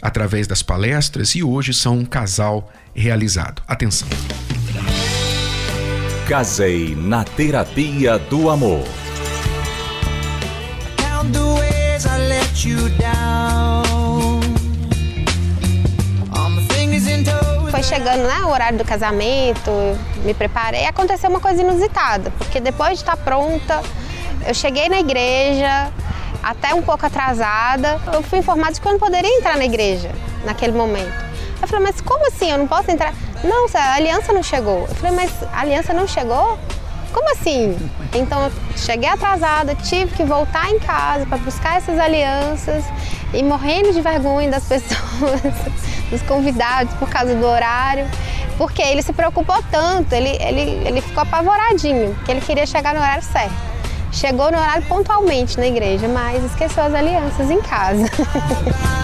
através 0.00 0.48
das 0.48 0.62
palestras 0.62 1.34
e 1.36 1.42
hoje 1.42 1.72
são 1.72 1.98
um 1.98 2.04
casal 2.04 2.72
realizado. 2.94 3.62
Atenção. 3.68 4.08
Casei 6.28 6.96
na 6.96 7.24
terapia 7.24 8.18
do 8.18 8.50
amor. 8.50 9.01
Foi 17.72 17.82
chegando 17.82 18.22
né, 18.22 18.42
o 18.44 18.50
horário 18.50 18.78
do 18.78 18.84
casamento, 18.84 19.70
me 20.24 20.32
preparei. 20.32 20.86
Aconteceu 20.86 21.28
uma 21.28 21.40
coisa 21.40 21.60
inusitada, 21.60 22.30
porque 22.38 22.60
depois 22.60 22.90
de 22.90 22.96
estar 22.98 23.16
pronta, 23.16 23.82
eu 24.46 24.54
cheguei 24.54 24.88
na 24.88 25.00
igreja, 25.00 25.90
até 26.40 26.72
um 26.72 26.82
pouco 26.82 27.04
atrasada. 27.04 28.00
Eu 28.12 28.22
fui 28.22 28.38
informada 28.38 28.74
de 28.74 28.80
que 28.80 28.86
eu 28.86 28.92
não 28.92 29.00
poderia 29.00 29.38
entrar 29.38 29.56
na 29.56 29.64
igreja 29.64 30.12
naquele 30.44 30.72
momento. 30.72 31.12
Eu 31.60 31.66
falei, 31.66 31.86
mas 31.86 32.00
como 32.00 32.28
assim? 32.28 32.48
Eu 32.48 32.58
não 32.58 32.68
posso 32.68 32.88
entrar? 32.92 33.12
Não, 33.42 33.66
a 33.74 33.94
aliança 33.94 34.32
não 34.32 34.42
chegou. 34.44 34.86
Eu 34.88 34.94
falei, 34.94 35.16
mas 35.16 35.32
a 35.52 35.62
aliança 35.62 35.92
não 35.92 36.06
chegou? 36.06 36.56
Como 37.12 37.30
assim? 37.32 37.76
Então 38.14 38.44
eu 38.44 38.52
cheguei 38.76 39.08
atrasada, 39.08 39.74
tive 39.74 40.14
que 40.14 40.24
voltar 40.24 40.70
em 40.70 40.78
casa 40.78 41.26
para 41.26 41.38
buscar 41.38 41.76
essas 41.76 41.98
alianças 41.98 42.84
e 43.34 43.42
morrendo 43.42 43.92
de 43.92 44.00
vergonha 44.00 44.50
das 44.50 44.64
pessoas, 44.68 45.40
dos 46.10 46.22
convidados 46.22 46.94
por 46.94 47.08
causa 47.08 47.34
do 47.34 47.46
horário, 47.46 48.08
porque 48.56 48.82
ele 48.82 49.02
se 49.02 49.12
preocupou 49.12 49.62
tanto, 49.70 50.12
ele, 50.14 50.30
ele, 50.42 50.86
ele 50.86 51.00
ficou 51.00 51.22
apavoradinho, 51.22 52.16
que 52.24 52.30
ele 52.30 52.40
queria 52.40 52.66
chegar 52.66 52.94
no 52.94 53.00
horário 53.00 53.22
certo. 53.22 53.72
Chegou 54.10 54.50
no 54.52 54.58
horário 54.58 54.84
pontualmente 54.86 55.58
na 55.58 55.66
igreja, 55.66 56.06
mas 56.06 56.44
esqueceu 56.44 56.84
as 56.84 56.94
alianças 56.94 57.50
em 57.50 57.60
casa. 57.62 58.04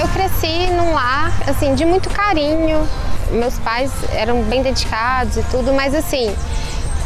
Eu 0.00 0.08
cresci 0.08 0.70
num 0.70 0.92
lar 0.94 1.32
assim 1.46 1.74
de 1.74 1.84
muito 1.84 2.08
carinho, 2.08 2.88
meus 3.32 3.58
pais 3.58 3.92
eram 4.12 4.42
bem 4.42 4.62
dedicados 4.62 5.36
e 5.36 5.42
tudo, 5.44 5.72
mas 5.72 5.94
assim, 5.94 6.34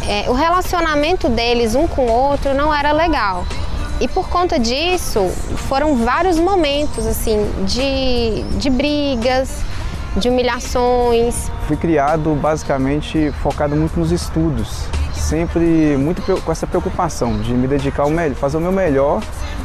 é, 0.06 0.28
o 0.28 0.32
relacionamento 0.32 1.28
deles 1.28 1.74
um 1.74 1.86
com 1.86 2.06
o 2.06 2.10
outro 2.10 2.54
não 2.54 2.74
era 2.74 2.92
legal. 2.92 3.46
E 4.00 4.08
por 4.08 4.28
conta 4.28 4.58
disso, 4.58 5.28
foram 5.68 5.96
vários 5.96 6.38
momentos 6.38 7.06
assim 7.06 7.48
de, 7.64 8.42
de 8.58 8.68
brigas, 8.68 9.60
de 10.16 10.28
humilhações. 10.28 11.50
Fui 11.66 11.76
criado 11.76 12.34
basicamente 12.34 13.32
focado 13.42 13.76
muito 13.76 13.98
nos 13.98 14.10
estudos, 14.10 14.86
sempre 15.20 15.96
muito 15.96 16.22
com 16.42 16.52
essa 16.52 16.66
preocupação 16.66 17.38
de 17.40 17.52
me 17.52 17.66
dedicar 17.66 18.02
ao 18.02 18.10
melhor, 18.10 18.34
fazer 18.34 18.56
o 18.56 18.60
meu 18.60 18.72
melhor 18.72 19.22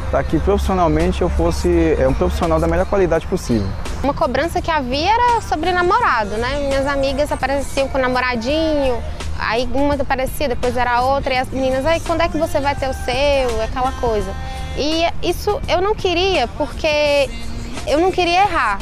para 0.10 0.24
que 0.24 0.40
profissionalmente 0.40 1.22
eu 1.22 1.30
fosse 1.30 1.96
é, 2.00 2.08
um 2.08 2.14
profissional 2.14 2.60
da 2.60 2.68
melhor 2.68 2.86
qualidade 2.86 3.28
possível. 3.28 3.68
Uma 4.04 4.14
cobrança 4.14 4.62
que 4.62 4.72
havia 4.72 5.12
era 5.12 5.42
sobre 5.42 5.72
namorado, 5.72 6.32
né? 6.38 6.60
Minhas 6.68 6.88
amigas 6.88 7.32
apareciam 7.32 7.88
com 7.88 7.98
namoradinho, 7.98 9.02
aí 9.38 9.70
uma 9.74 9.94
aparecia, 9.94 10.48
depois 10.48 10.76
era 10.76 11.02
outra, 11.02 11.34
e 11.34 11.38
as 11.38 11.50
meninas, 11.50 11.86
aí 11.86 12.00
quando 12.00 12.22
é 12.22 12.30
que 12.30 12.38
você 12.38 12.60
vai 12.60 12.76
ter 12.76 12.90
o 12.90 12.94
seu? 12.94 13.64
Aquela 13.64 13.92
coisa. 13.94 14.32
E 14.78 15.04
isso 15.22 15.60
eu 15.68 15.82
não 15.82 15.94
queria, 15.94 16.48
porque 16.58 17.30
eu 17.86 18.00
não 18.00 18.12
queria 18.12 18.42
errar. 18.42 18.80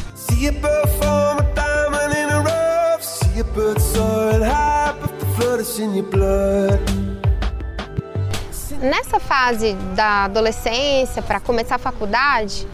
Nessa 8.81 9.19
fase 9.19 9.73
da 9.95 10.23
adolescência, 10.23 11.21
para 11.21 11.39
começar 11.39 11.75
a 11.75 11.77
faculdade, 11.77 12.67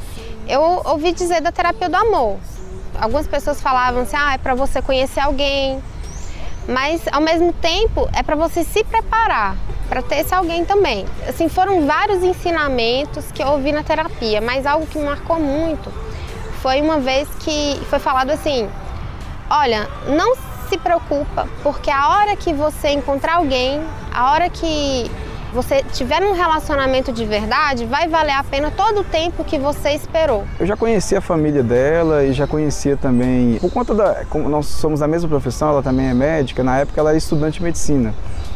eu 0.48 0.62
ouvi 0.86 1.12
dizer 1.12 1.41
da 1.41 1.51
terapia 1.51 1.89
do 1.89 1.98
amor. 1.98 2.38
Algumas 2.98 3.27
pessoas 3.27 3.62
falavam 3.62 4.03
assim: 4.03 4.15
ah, 4.15 4.36
é 4.36 4.38
para 4.38 4.55
você 4.55 4.82
conhecer 4.82 5.20
alguém, 5.20 5.84
mas 6.65 7.01
ao 7.12 7.20
mesmo 7.20 7.51
tempo 7.51 8.10
é 8.13 8.24
para 8.24 8.38
você 8.38 8.63
se 8.63 8.82
preparar 8.86 9.58
para 9.89 10.01
ter 10.01 10.20
esse 10.20 10.34
alguém 10.34 10.63
também. 10.63 11.05
Assim, 11.27 11.50
foram 11.50 11.86
vários 11.86 12.24
ensinamentos 12.24 13.29
que 13.34 13.43
eu 13.43 13.48
ouvi 13.48 13.74
na 13.74 13.84
terapia, 13.84 14.39
mas 14.39 14.65
algo 14.65 14.88
que 14.88 14.98
me 14.98 15.03
marcou 15.03 15.38
muito 15.38 15.91
foi 16.62 16.79
uma 16.79 16.98
vez 16.98 17.27
que 17.41 17.77
foi 17.89 18.00
falado 18.00 18.29
assim: 18.29 18.70
olha, 19.50 19.89
não 20.08 20.52
se 20.70 20.77
preocupa, 20.77 21.48
porque 21.62 21.89
a 21.89 22.10
hora 22.10 22.36
que 22.36 22.53
você 22.53 22.89
encontrar 22.89 23.36
alguém, 23.36 23.82
a 24.13 24.32
hora 24.32 24.50
que 24.50 25.10
você 25.53 25.84
tiver 25.93 26.24
um 26.24 26.34
relacionamento 26.34 27.12
de 27.12 27.25
verdade, 27.25 27.86
vai 27.86 28.08
valer 28.08 28.34
a 28.34 28.43
pena 28.43 28.72
todo 28.72 29.01
o 29.01 29.03
tempo 29.03 29.43
que 29.43 29.60
você 29.60 29.91
esperou. 29.91 30.46
Eu 30.60 30.65
já 30.65 30.75
conhecia 30.75 31.20
a 31.20 31.22
família 31.22 31.62
dela 31.62 32.24
e 32.24 32.34
já 32.34 32.48
conhecia 32.48 32.98
também, 32.98 33.60
por 33.60 33.72
conta 33.72 33.93
da. 33.93 34.25
Como 34.25 34.50
nós 34.50 34.65
somos 34.65 35.00
da 35.00 35.08
mesma 35.08 35.29
profissão, 35.29 35.70
ela 35.70 35.84
também 35.84 36.08
é 36.08 36.13
médica, 36.13 36.63
na 36.63 36.79
época 36.79 37.00
ela 37.00 37.12
era 37.12 37.17
estudante 37.17 37.60
de 37.60 37.63
medicina 37.63 38.13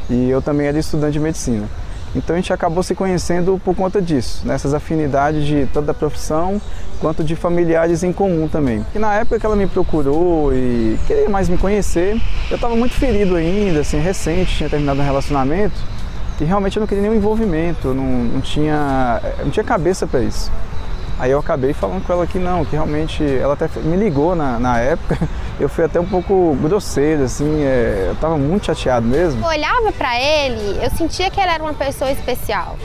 e 0.10 0.30
eu 0.30 0.42
também 0.42 0.68
era 0.68 0.80
estudante 0.80 1.14
de 1.14 1.20
medicina. 1.20 1.68
Então 2.16 2.36
a 2.36 2.40
gente 2.40 2.52
acabou 2.52 2.82
se 2.82 2.96
conhecendo 2.96 3.62
por 3.64 3.76
conta 3.76 4.02
disso, 4.02 4.42
nessas 4.46 4.74
afinidades 4.74 5.46
de 5.46 5.68
toda 5.68 5.92
a 5.92 5.94
profissão, 5.94 6.62
quanto 7.00 7.24
de 7.24 7.36
familiares 7.36 8.04
em 8.04 8.12
comum 8.12 8.48
também. 8.48 8.86
E 8.96 9.00
na 9.00 9.14
época 9.16 9.40
que 9.40 9.46
ela 9.46 9.56
me 9.56 9.68
procurou 9.68 10.54
e 10.54 10.98
queria 11.06 11.30
mais 11.30 11.50
me 11.50 11.58
conhecer, 11.58 12.20
eu 12.50 12.56
estava 12.56 12.76
muito 12.76 12.96
ferido 12.96 13.36
ainda, 13.36 13.82
assim, 13.82 14.00
recente, 14.00 14.56
tinha 14.56 14.70
terminado 14.70 15.00
um 15.00 15.04
relacionamento 15.04 15.80
e 16.40 16.44
realmente 16.44 16.78
eu 16.78 16.82
não 16.82 16.88
queria 16.88 17.02
nenhum 17.02 17.16
envolvimento, 17.16 17.94
não, 17.94 18.04
não 18.04 18.42
tinha, 18.42 19.22
não 19.40 19.50
tinha 19.50 19.64
cabeça 19.64 20.06
para 20.06 20.22
isso. 20.22 20.52
Aí 21.20 21.32
eu 21.32 21.40
acabei 21.40 21.74
falando 21.74 22.06
com 22.06 22.14
ela 22.14 22.28
que 22.28 22.38
não, 22.38 22.64
que 22.64 22.74
realmente 22.74 23.24
ela 23.24 23.54
até 23.54 23.68
me 23.80 23.98
ligou 23.98 24.36
na, 24.36 24.60
na 24.60 24.80
época. 24.80 25.18
Eu 25.60 25.68
fui 25.68 25.84
até 25.84 26.00
um 26.00 26.06
pouco 26.06 26.56
grosseiro, 26.62 27.24
assim, 27.24 27.64
é, 27.64 28.08
eu 28.10 28.16
tava 28.18 28.38
muito 28.38 28.68
chateado 28.68 29.08
mesmo. 29.08 29.44
Eu 29.44 29.48
olhava 29.48 29.92
para 29.92 30.20
ele, 30.20 30.80
eu 30.84 30.90
sentia 30.92 31.32
que 31.32 31.40
ele 31.40 31.50
era 31.50 31.64
uma 31.64 31.74
pessoa 31.74 32.12
especial. 32.12 32.78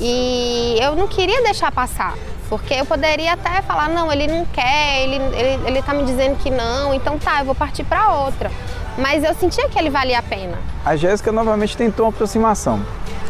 E 0.00 0.76
eu 0.80 0.96
não 0.96 1.06
queria 1.06 1.40
deixar 1.44 1.70
passar, 1.70 2.14
porque 2.48 2.74
eu 2.74 2.84
poderia 2.84 3.34
até 3.34 3.62
falar, 3.62 3.88
não, 3.88 4.12
ele 4.12 4.26
não 4.26 4.44
quer, 4.46 5.02
ele, 5.04 5.16
ele, 5.36 5.68
ele 5.68 5.82
tá 5.82 5.94
me 5.94 6.02
dizendo 6.02 6.36
que 6.36 6.50
não, 6.50 6.92
então 6.92 7.16
tá, 7.16 7.38
eu 7.40 7.44
vou 7.44 7.54
partir 7.54 7.84
para 7.84 8.12
outra. 8.12 8.50
Mas 8.98 9.22
eu 9.22 9.34
sentia 9.34 9.68
que 9.68 9.78
ele 9.78 9.90
valia 9.90 10.18
a 10.18 10.22
pena. 10.22 10.58
A 10.84 10.96
Jéssica 10.96 11.30
novamente 11.30 11.76
tentou 11.76 12.06
uma 12.06 12.10
aproximação. 12.10 12.80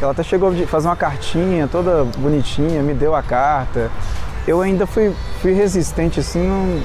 Ela 0.01 0.13
até 0.13 0.23
chegou 0.23 0.51
a 0.51 0.67
fazer 0.67 0.89
uma 0.89 0.97
cartinha 0.97 1.69
toda 1.71 2.05
bonitinha, 2.19 2.83
me 2.83 2.95
deu 2.95 3.15
a 3.15 3.23
carta. 3.23 3.91
Eu 4.47 4.61
ainda 4.61 4.87
fui, 4.87 5.15
fui 5.41 5.53
resistente, 5.53 6.21
assim, 6.21 6.47
não, 6.47 6.83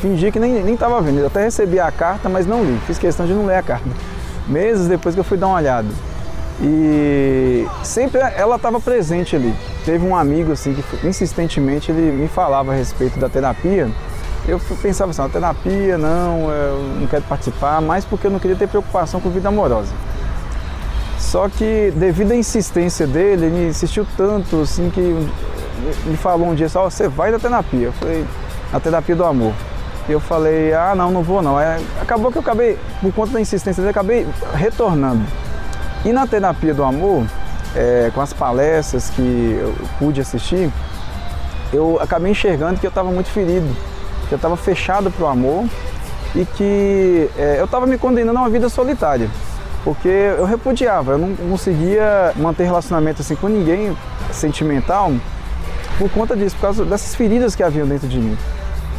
fingi 0.00 0.30
que 0.30 0.38
nem 0.38 0.74
estava 0.74 1.00
vendo. 1.00 1.18
Eu 1.18 1.26
até 1.26 1.44
recebi 1.44 1.80
a 1.80 1.90
carta, 1.90 2.28
mas 2.28 2.46
não 2.46 2.64
li. 2.64 2.78
Fiz 2.86 2.98
questão 2.98 3.26
de 3.26 3.32
não 3.32 3.46
ler 3.46 3.56
a 3.56 3.62
carta. 3.62 3.88
Meses 4.46 4.86
depois 4.86 5.14
que 5.14 5.20
eu 5.20 5.24
fui 5.24 5.36
dar 5.36 5.48
uma 5.48 5.56
olhada. 5.56 5.88
E 6.60 7.66
sempre 7.82 8.20
ela 8.20 8.56
estava 8.56 8.80
presente 8.80 9.36
ali. 9.36 9.54
Teve 9.84 10.06
um 10.06 10.16
amigo 10.16 10.52
assim 10.52 10.74
que 10.74 11.06
insistentemente 11.06 11.90
ele 11.90 12.12
me 12.12 12.28
falava 12.28 12.72
a 12.72 12.74
respeito 12.74 13.18
da 13.18 13.28
terapia. 13.28 13.90
Eu 14.48 14.60
pensava 14.80 15.10
assim, 15.10 15.22
a 15.22 15.28
terapia 15.28 15.98
não, 15.98 16.50
eu 16.50 16.78
não 17.00 17.06
quero 17.08 17.24
participar, 17.24 17.80
mais 17.80 18.04
porque 18.04 18.28
eu 18.28 18.30
não 18.30 18.38
queria 18.38 18.56
ter 18.56 18.68
preocupação 18.68 19.20
com 19.20 19.28
vida 19.28 19.48
amorosa. 19.48 19.92
Só 21.18 21.48
que 21.48 21.92
devido 21.96 22.32
à 22.32 22.36
insistência 22.36 23.06
dele, 23.06 23.46
ele 23.46 23.68
insistiu 23.68 24.06
tanto 24.16 24.60
assim 24.60 24.88
que 24.88 25.00
me 26.06 26.16
falou 26.16 26.48
um 26.48 26.54
dia 26.54 26.68
só, 26.68 26.88
você 26.88 27.08
vai 27.08 27.30
na 27.30 27.38
terapia. 27.38 27.86
Eu 27.86 27.92
falei, 27.92 28.24
na 28.72 28.80
terapia 28.80 29.16
do 29.16 29.24
amor. 29.24 29.52
E 30.08 30.12
eu 30.12 30.20
falei, 30.20 30.72
ah 30.72 30.94
não, 30.94 31.10
não 31.10 31.22
vou 31.22 31.42
não. 31.42 31.58
É, 31.58 31.80
acabou 32.00 32.30
que 32.30 32.38
eu 32.38 32.42
acabei, 32.42 32.78
por 33.00 33.12
conta 33.12 33.32
da 33.32 33.40
insistência 33.40 33.82
dele, 33.82 33.90
acabei 33.90 34.26
retornando. 34.54 35.22
E 36.04 36.12
na 36.12 36.26
terapia 36.26 36.72
do 36.72 36.84
amor, 36.84 37.24
é, 37.74 38.10
com 38.14 38.20
as 38.20 38.32
palestras 38.32 39.10
que 39.10 39.58
eu 39.60 39.74
pude 39.98 40.20
assistir, 40.20 40.70
eu 41.72 41.98
acabei 42.00 42.30
enxergando 42.30 42.78
que 42.78 42.86
eu 42.86 42.90
estava 42.90 43.10
muito 43.10 43.28
ferido, 43.28 43.66
que 44.28 44.34
eu 44.34 44.36
estava 44.36 44.56
fechado 44.56 45.10
para 45.10 45.24
o 45.24 45.28
amor 45.28 45.64
e 46.34 46.44
que 46.44 47.30
é, 47.36 47.56
eu 47.58 47.64
estava 47.64 47.86
me 47.86 47.98
condenando 47.98 48.38
a 48.38 48.42
uma 48.42 48.50
vida 48.50 48.68
solitária 48.68 49.28
porque 49.86 50.08
eu 50.08 50.44
repudiava, 50.44 51.12
eu 51.12 51.18
não 51.18 51.36
conseguia 51.36 52.32
manter 52.34 52.64
relacionamento 52.64 53.22
assim 53.22 53.36
com 53.36 53.46
ninguém 53.46 53.96
sentimental 54.32 55.12
por 55.96 56.10
conta 56.10 56.36
disso, 56.36 56.56
por 56.56 56.62
causa 56.62 56.84
dessas 56.84 57.14
feridas 57.14 57.54
que 57.54 57.62
haviam 57.62 57.86
dentro 57.86 58.08
de 58.08 58.18
mim. 58.18 58.36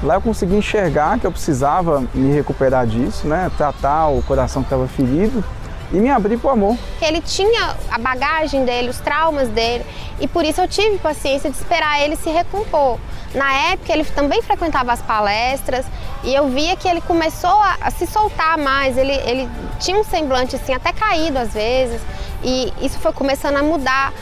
Lá 0.04 0.16
eu 0.16 0.22
consegui 0.22 0.56
enxergar 0.56 1.20
que 1.20 1.26
eu 1.26 1.32
precisava 1.32 2.04
me 2.14 2.32
recuperar 2.32 2.86
disso, 2.86 3.28
né? 3.28 3.52
Tratar 3.58 4.10
o 4.10 4.22
coração 4.22 4.62
que 4.62 4.68
estava 4.68 4.88
ferido 4.88 5.44
e 5.92 5.98
me 5.98 6.10
abrir 6.10 6.38
para 6.38 6.50
o 6.50 6.52
amor. 6.52 6.78
Ele 7.02 7.22
tinha 7.22 7.76
a 7.90 7.98
bagagem 7.98 8.64
dele, 8.66 8.90
os 8.90 9.00
traumas 9.00 9.48
dele, 9.50 9.86
e 10.20 10.28
por 10.28 10.46
isso 10.46 10.62
eu 10.62 10.68
tive 10.68 10.98
paciência 11.00 11.50
de 11.50 11.56
esperar 11.56 12.02
ele 12.02 12.16
se 12.16 12.30
recompor. 12.30 13.00
Na 13.34 13.52
época 13.72 13.92
ele 13.92 14.06
também 14.06 14.42
frequentava 14.42 14.92
as 14.94 15.02
palestras 15.02 15.86
e 16.24 16.34
eu 16.34 16.48
via 16.48 16.76
que 16.76 16.88
ele 16.88 17.02
começou 17.02 17.60
a, 17.82 17.92
se 17.92 18.08
soltar 18.08 18.58
mais, 18.58 18.98
ele, 18.98 19.14
ele 19.14 19.50
tinha 19.80 20.00
um 20.00 20.04
semblante 20.04 20.56
assim 20.56 20.74
até 20.74 20.94
caído 20.94 21.38
às 21.38 21.54
vezes 21.54 22.02
e 22.44 22.72
isso 22.82 22.98
foi 23.00 23.12
começando 23.12 23.58
a 23.58 23.64
mudar. 23.64 24.14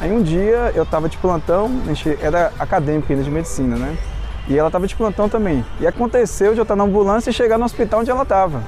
Aí 0.00 0.12
um 0.12 0.22
dia 0.22 0.72
eu 0.74 0.84
estava 0.84 1.08
de 1.08 1.16
plantão, 1.18 1.70
a 1.84 1.88
gente 1.92 2.18
era 2.20 2.52
acadêmico 2.58 3.10
ainda 3.10 3.24
de 3.24 3.30
medicina, 3.30 3.76
né? 3.76 3.96
E 4.48 4.56
ela 4.56 4.68
estava 4.68 4.86
de 4.86 4.94
plantão 4.94 5.28
também. 5.28 5.64
E 5.80 5.86
aconteceu 5.86 6.52
de 6.52 6.60
eu 6.60 6.62
estar 6.62 6.76
na 6.76 6.84
ambulância 6.84 7.30
e 7.30 7.32
chegar 7.32 7.58
no 7.58 7.64
hospital 7.64 8.00
onde 8.00 8.10
ela 8.10 8.22
estava. 8.22 8.62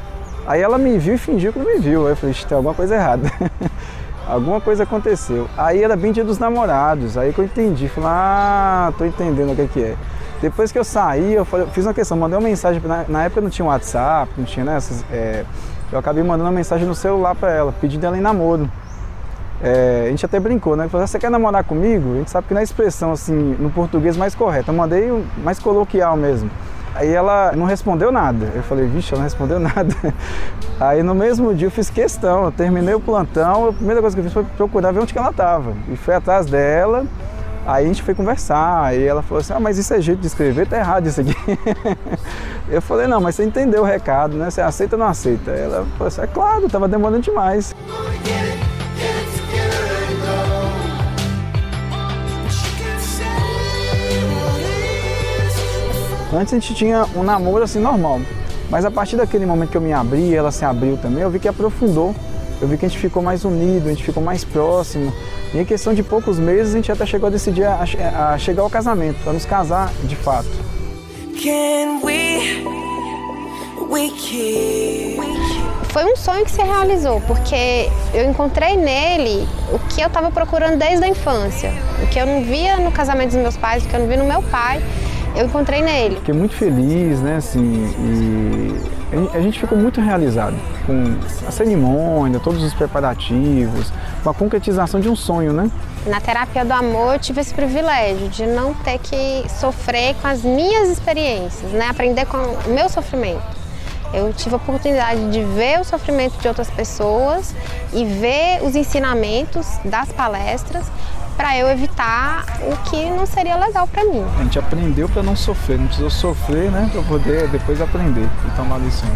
Aí 0.46 0.60
ela 0.60 0.78
me 0.78 0.98
viu 0.98 1.14
e 1.14 1.18
fingiu 1.18 1.52
que 1.52 1.58
não 1.58 1.66
me 1.66 1.78
viu. 1.78 2.06
Aí 2.06 2.12
eu 2.12 2.16
falei, 2.16 2.34
tem 2.34 2.56
alguma 2.56 2.74
coisa 2.74 2.94
errada. 2.94 3.30
alguma 4.28 4.60
coisa 4.60 4.82
aconteceu. 4.82 5.48
Aí 5.56 5.82
era 5.82 5.96
bem 5.96 6.12
dia 6.12 6.24
dos 6.24 6.38
namorados, 6.38 7.16
aí 7.16 7.32
que 7.32 7.38
eu 7.40 7.44
entendi, 7.44 7.88
falei, 7.88 8.10
ah, 8.12 8.92
tô 8.96 9.04
entendendo 9.04 9.52
o 9.52 9.56
que, 9.56 9.66
que 9.68 9.82
é. 9.82 9.96
Depois 10.40 10.70
que 10.70 10.78
eu 10.78 10.84
saí, 10.84 11.34
eu, 11.34 11.44
fiz 11.44 11.84
uma 11.84 11.94
questão, 11.94 12.16
mandei 12.16 12.38
uma 12.38 12.46
mensagem, 12.46 12.80
na, 12.84 13.04
na, 13.08 13.24
época 13.24 13.40
não 13.40 13.50
tinha 13.50 13.66
WhatsApp, 13.66 14.30
não 14.36 14.44
tinha 14.44 14.64
né, 14.64 14.78
é, 15.10 15.44
eu 15.90 15.98
acabei 15.98 16.22
mandando 16.22 16.44
uma 16.44 16.52
mensagem 16.52 16.86
no 16.86 16.94
celular 16.94 17.34
para 17.34 17.50
ela, 17.50 17.74
pedindo 17.80 18.06
ela 18.06 18.16
em 18.16 18.20
namoro. 18.20 18.70
É, 19.62 20.04
a 20.06 20.10
gente 20.10 20.24
até 20.24 20.38
brincou, 20.38 20.76
né? 20.76 20.88
Falou, 20.88 21.06
você 21.06 21.18
quer 21.18 21.30
namorar 21.30 21.64
comigo? 21.64 22.14
A 22.14 22.16
gente 22.18 22.30
sabe 22.30 22.46
que 22.46 22.54
é 22.54 22.62
expressão 22.62 23.12
assim, 23.12 23.56
no 23.58 23.70
português 23.70 24.16
mais 24.16 24.34
correta, 24.34 24.70
eu 24.70 24.74
mandei 24.74 25.24
mais 25.42 25.58
coloquial 25.58 26.16
mesmo. 26.16 26.50
Aí 26.94 27.12
ela 27.12 27.52
não 27.52 27.64
respondeu 27.64 28.10
nada. 28.10 28.50
Eu 28.54 28.62
falei, 28.62 28.86
vixe, 28.86 29.12
ela 29.12 29.20
não 29.20 29.24
respondeu 29.24 29.58
nada. 29.60 29.94
Aí 30.80 31.02
no 31.02 31.14
mesmo 31.14 31.54
dia 31.54 31.66
eu 31.66 31.70
fiz 31.70 31.90
questão, 31.90 32.44
eu 32.44 32.52
terminei 32.52 32.94
o 32.94 33.00
plantão, 33.00 33.68
a 33.68 33.72
primeira 33.72 34.00
coisa 34.00 34.16
que 34.16 34.20
eu 34.20 34.24
fiz 34.24 34.32
foi 34.32 34.44
procurar 34.56 34.92
ver 34.92 35.00
onde 35.00 35.12
que 35.12 35.18
ela 35.18 35.30
estava. 35.30 35.74
E 35.88 35.96
fui 35.96 36.14
atrás 36.14 36.46
dela, 36.46 37.04
aí 37.66 37.84
a 37.84 37.88
gente 37.88 38.02
foi 38.02 38.14
conversar, 38.14 38.84
aí 38.84 39.04
ela 39.04 39.22
falou 39.22 39.40
assim, 39.40 39.52
ah, 39.52 39.60
mas 39.60 39.76
isso 39.76 39.92
é 39.92 40.00
jeito 40.00 40.20
de 40.20 40.26
escrever, 40.28 40.66
tá 40.66 40.78
errado 40.78 41.06
isso 41.06 41.20
aqui. 41.20 41.34
eu 42.70 42.80
falei, 42.80 43.06
não, 43.06 43.20
mas 43.20 43.34
você 43.34 43.44
entendeu 43.44 43.82
o 43.82 43.84
recado, 43.84 44.36
né? 44.36 44.50
Você 44.50 44.60
aceita 44.60 44.96
ou 44.96 45.00
não 45.00 45.08
aceita? 45.08 45.50
Ela 45.50 45.84
falou 45.96 46.08
assim, 46.08 46.22
é 46.22 46.26
claro, 46.26 46.66
estava 46.66 46.88
demorando 46.88 47.22
demais. 47.22 47.74
Antes 56.32 56.52
a 56.52 56.58
gente 56.58 56.74
tinha 56.74 57.06
um 57.16 57.22
namoro 57.22 57.64
assim 57.64 57.80
normal, 57.80 58.20
mas 58.70 58.84
a 58.84 58.90
partir 58.90 59.16
daquele 59.16 59.46
momento 59.46 59.70
que 59.70 59.76
eu 59.76 59.80
me 59.80 59.92
abri, 59.92 60.34
ela 60.34 60.50
se 60.50 60.64
abriu 60.64 60.96
também, 60.98 61.22
eu 61.22 61.30
vi 61.30 61.38
que 61.38 61.48
aprofundou. 61.48 62.14
Eu 62.60 62.66
vi 62.66 62.76
que 62.76 62.84
a 62.84 62.88
gente 62.88 62.98
ficou 62.98 63.22
mais 63.22 63.44
unido, 63.44 63.86
a 63.86 63.90
gente 63.90 64.02
ficou 64.02 64.20
mais 64.20 64.44
próximo. 64.44 65.12
E 65.54 65.58
em 65.58 65.64
questão 65.64 65.94
de 65.94 66.02
poucos 66.02 66.40
meses 66.40 66.74
a 66.74 66.76
gente 66.76 66.90
até 66.90 67.06
chegou 67.06 67.28
a 67.28 67.30
decidir 67.30 67.64
a, 67.64 67.84
a 68.32 68.38
chegar 68.38 68.62
ao 68.62 68.70
casamento, 68.70 69.22
para 69.22 69.32
nos 69.32 69.44
casar 69.44 69.92
de 70.02 70.16
fato. 70.16 70.48
We, 72.02 72.64
we 73.88 74.10
Foi 75.92 76.04
um 76.04 76.16
sonho 76.16 76.44
que 76.44 76.50
se 76.50 76.62
realizou, 76.62 77.20
porque 77.22 77.88
eu 78.12 78.28
encontrei 78.28 78.76
nele 78.76 79.48
o 79.72 79.78
que 79.78 80.00
eu 80.00 80.08
estava 80.08 80.30
procurando 80.32 80.76
desde 80.76 81.04
a 81.04 81.08
infância, 81.08 81.72
o 82.02 82.08
que 82.08 82.18
eu 82.18 82.26
não 82.26 82.42
via 82.42 82.78
no 82.78 82.90
casamento 82.90 83.30
dos 83.30 83.40
meus 83.40 83.56
pais, 83.56 83.84
o 83.84 83.88
que 83.88 83.94
eu 83.94 84.00
não 84.00 84.08
via 84.08 84.16
no 84.16 84.24
meu 84.24 84.42
pai 84.42 84.82
eu 85.38 85.46
encontrei 85.46 85.80
nele. 85.80 86.16
Fiquei 86.16 86.34
muito 86.34 86.54
feliz, 86.54 87.20
né, 87.20 87.36
assim, 87.36 87.62
e 87.62 89.36
a 89.36 89.40
gente 89.40 89.58
ficou 89.58 89.78
muito 89.78 90.00
realizado 90.00 90.56
com 90.84 91.16
a 91.46 91.50
cerimônia, 91.50 92.40
todos 92.40 92.62
os 92.62 92.74
preparativos, 92.74 93.92
com 94.22 94.30
a 94.30 94.34
concretização 94.34 95.00
de 95.00 95.08
um 95.08 95.14
sonho, 95.14 95.52
né? 95.52 95.70
Na 96.06 96.20
terapia 96.20 96.64
do 96.64 96.72
amor 96.72 97.14
eu 97.14 97.18
tive 97.20 97.40
esse 97.40 97.54
privilégio 97.54 98.28
de 98.28 98.46
não 98.46 98.74
ter 98.74 98.98
que 98.98 99.44
sofrer 99.48 100.14
com 100.20 100.26
as 100.26 100.42
minhas 100.42 100.88
experiências, 100.88 101.70
né? 101.72 101.86
Aprender 101.88 102.26
com 102.26 102.36
o 102.36 102.74
meu 102.74 102.88
sofrimento. 102.88 103.67
Eu 104.12 104.32
tive 104.32 104.54
a 104.54 104.56
oportunidade 104.56 105.30
de 105.30 105.42
ver 105.44 105.80
o 105.80 105.84
sofrimento 105.84 106.38
de 106.38 106.48
outras 106.48 106.70
pessoas 106.70 107.54
e 107.92 108.04
ver 108.04 108.62
os 108.62 108.74
ensinamentos 108.74 109.66
das 109.84 110.10
palestras 110.12 110.86
para 111.36 111.56
eu 111.56 111.68
evitar 111.68 112.44
o 112.62 112.90
que 112.90 113.08
não 113.10 113.24
seria 113.24 113.56
legal 113.56 113.86
para 113.86 114.04
mim. 114.04 114.24
A 114.38 114.42
gente 114.42 114.58
aprendeu 114.58 115.08
para 115.08 115.22
não 115.22 115.36
sofrer, 115.36 115.78
não 115.78 115.86
precisou 115.86 116.10
sofrer, 116.10 116.70
né, 116.70 116.88
para 116.92 117.02
poder 117.02 117.48
depois 117.48 117.80
aprender 117.80 118.28
e 118.46 118.56
tomar 118.56 118.78
lições. 118.78 119.12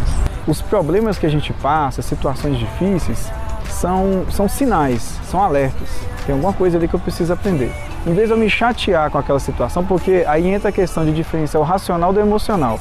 Os 0.46 0.62
problemas 0.62 1.18
que 1.18 1.26
a 1.26 1.28
gente 1.28 1.52
passa, 1.54 2.00
situações 2.00 2.58
difíceis, 2.58 3.28
são, 3.68 4.24
são 4.30 4.48
sinais, 4.48 5.18
são 5.28 5.42
alertas. 5.42 5.88
Tem 6.24 6.32
alguma 6.32 6.52
coisa 6.52 6.78
ali 6.78 6.86
que 6.86 6.94
eu 6.94 7.00
preciso 7.00 7.32
aprender. 7.32 7.72
Em 8.06 8.14
vez 8.14 8.28
de 8.28 8.34
eu 8.34 8.38
me 8.38 8.48
chatear 8.48 9.10
com 9.10 9.18
aquela 9.18 9.40
situação, 9.40 9.84
porque 9.84 10.24
aí 10.28 10.46
entra 10.48 10.68
a 10.68 10.72
questão 10.72 11.04
de 11.04 11.12
diferenciar 11.12 11.60
o 11.60 11.66
racional 11.66 12.12
do 12.12 12.20
emocional. 12.20 12.78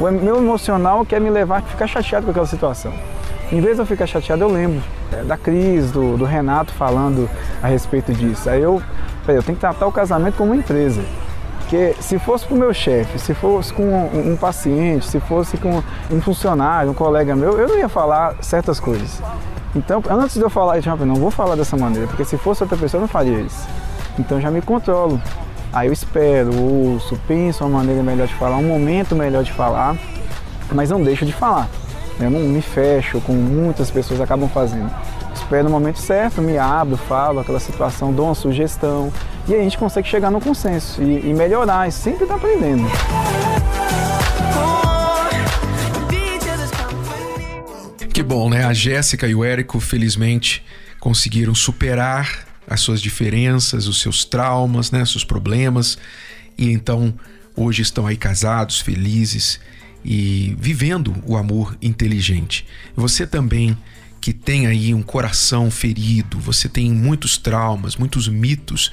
O 0.00 0.10
meu 0.10 0.38
emocional 0.38 1.04
quer 1.04 1.20
me 1.20 1.28
levar 1.28 1.58
a 1.58 1.62
ficar 1.62 1.86
chateado 1.86 2.24
com 2.24 2.30
aquela 2.30 2.46
situação. 2.46 2.90
Em 3.52 3.60
vez 3.60 3.76
de 3.76 3.82
eu 3.82 3.86
ficar 3.86 4.06
chateado, 4.06 4.42
eu 4.42 4.48
lembro. 4.48 4.82
é, 5.12 5.22
da 5.22 5.36
Cris, 5.36 5.90
do, 5.90 6.16
do 6.16 6.24
Renato 6.24 6.72
falando 6.72 7.28
a 7.62 7.66
respeito 7.66 8.10
disso. 8.10 8.48
Aí 8.48 8.62
eu, 8.62 8.82
eu 9.28 9.42
tenho 9.42 9.56
que 9.56 9.60
tratar 9.60 9.86
o 9.86 9.92
casamento 9.92 10.36
como 10.36 10.52
uma 10.52 10.58
empresa. 10.58 11.02
Porque 11.58 11.94
se 12.00 12.18
fosse 12.18 12.46
com 12.46 12.54
o 12.54 12.58
meu 12.58 12.72
chefe, 12.72 13.18
se 13.18 13.34
fosse 13.34 13.74
com 13.74 13.82
um, 13.82 14.32
um, 14.32 14.36
paciente, 14.36 15.06
se 15.06 15.20
fosse 15.20 15.58
com 15.58 15.82
um 16.10 16.20
funcionário, 16.20 16.90
um 16.90 16.94
colega 16.94 17.36
meu, 17.36 17.58
eu 17.58 17.68
não 17.68 17.76
ia 17.76 17.88
falar 17.88 18.36
certas 18.40 18.80
coisas. 18.80 19.22
Então, 19.76 20.02
antes 20.08 20.34
de 20.34 20.40
eu 20.40 20.50
falar 20.50 20.78
eu 20.78 21.06
não 21.06 21.14
vou 21.14 21.30
falar 21.30 21.56
dessa 21.56 21.76
maneira, 21.76 22.08
porque 22.08 22.24
se 22.24 22.38
fosse 22.38 22.62
outra 22.62 22.76
pessoa, 22.76 22.98
eu 22.98 23.02
não 23.02 23.08
faria 23.08 23.38
isso. 23.38 23.68
Então, 24.18 24.40
já 24.40 24.50
me 24.50 24.62
controlo. 24.62 25.20
Aí 25.72 25.86
eu 25.86 25.92
espero, 25.92 26.50
ouço, 26.60 27.18
penso 27.28 27.64
uma 27.64 27.78
maneira 27.78 28.02
melhor 28.02 28.26
de 28.26 28.34
falar, 28.34 28.56
um 28.56 28.66
momento 28.66 29.14
melhor 29.14 29.44
de 29.44 29.52
falar, 29.52 29.96
mas 30.72 30.90
não 30.90 31.00
deixo 31.00 31.24
de 31.24 31.32
falar. 31.32 31.68
Eu 32.18 32.28
não 32.28 32.40
me 32.40 32.60
fecho, 32.60 33.20
como 33.20 33.40
muitas 33.40 33.88
pessoas 33.90 34.20
acabam 34.20 34.48
fazendo. 34.48 34.90
Espero 35.32 35.64
no 35.64 35.70
momento 35.70 35.98
certo, 35.98 36.42
me 36.42 36.58
abro, 36.58 36.96
falo 36.96 37.40
aquela 37.40 37.60
situação, 37.60 38.12
dou 38.12 38.26
uma 38.26 38.34
sugestão 38.34 39.12
e 39.48 39.54
a 39.54 39.58
gente 39.62 39.78
consegue 39.78 40.08
chegar 40.08 40.30
no 40.30 40.40
consenso 40.40 41.00
e, 41.02 41.30
e 41.30 41.32
melhorar, 41.32 41.88
e 41.88 41.92
sempre 41.92 42.24
está 42.24 42.34
aprendendo. 42.34 42.84
Que 48.12 48.22
bom, 48.24 48.50
né? 48.50 48.64
A 48.64 48.72
Jéssica 48.72 49.26
e 49.28 49.34
o 49.34 49.44
Érico, 49.44 49.78
felizmente, 49.78 50.64
conseguiram 50.98 51.54
superar 51.54 52.49
as 52.70 52.80
suas 52.80 53.02
diferenças, 53.02 53.88
os 53.88 54.00
seus 54.00 54.24
traumas, 54.24 54.92
né, 54.92 55.04
seus 55.04 55.24
problemas, 55.24 55.98
e 56.56 56.70
então 56.70 57.12
hoje 57.56 57.82
estão 57.82 58.06
aí 58.06 58.16
casados, 58.16 58.80
felizes 58.80 59.58
e 60.04 60.56
vivendo 60.56 61.12
o 61.26 61.36
amor 61.36 61.76
inteligente. 61.82 62.64
Você 62.94 63.26
também 63.26 63.76
que 64.20 64.32
tem 64.32 64.68
aí 64.68 64.94
um 64.94 65.02
coração 65.02 65.68
ferido, 65.70 66.38
você 66.38 66.68
tem 66.68 66.92
muitos 66.92 67.36
traumas, 67.36 67.96
muitos 67.96 68.28
mitos 68.28 68.92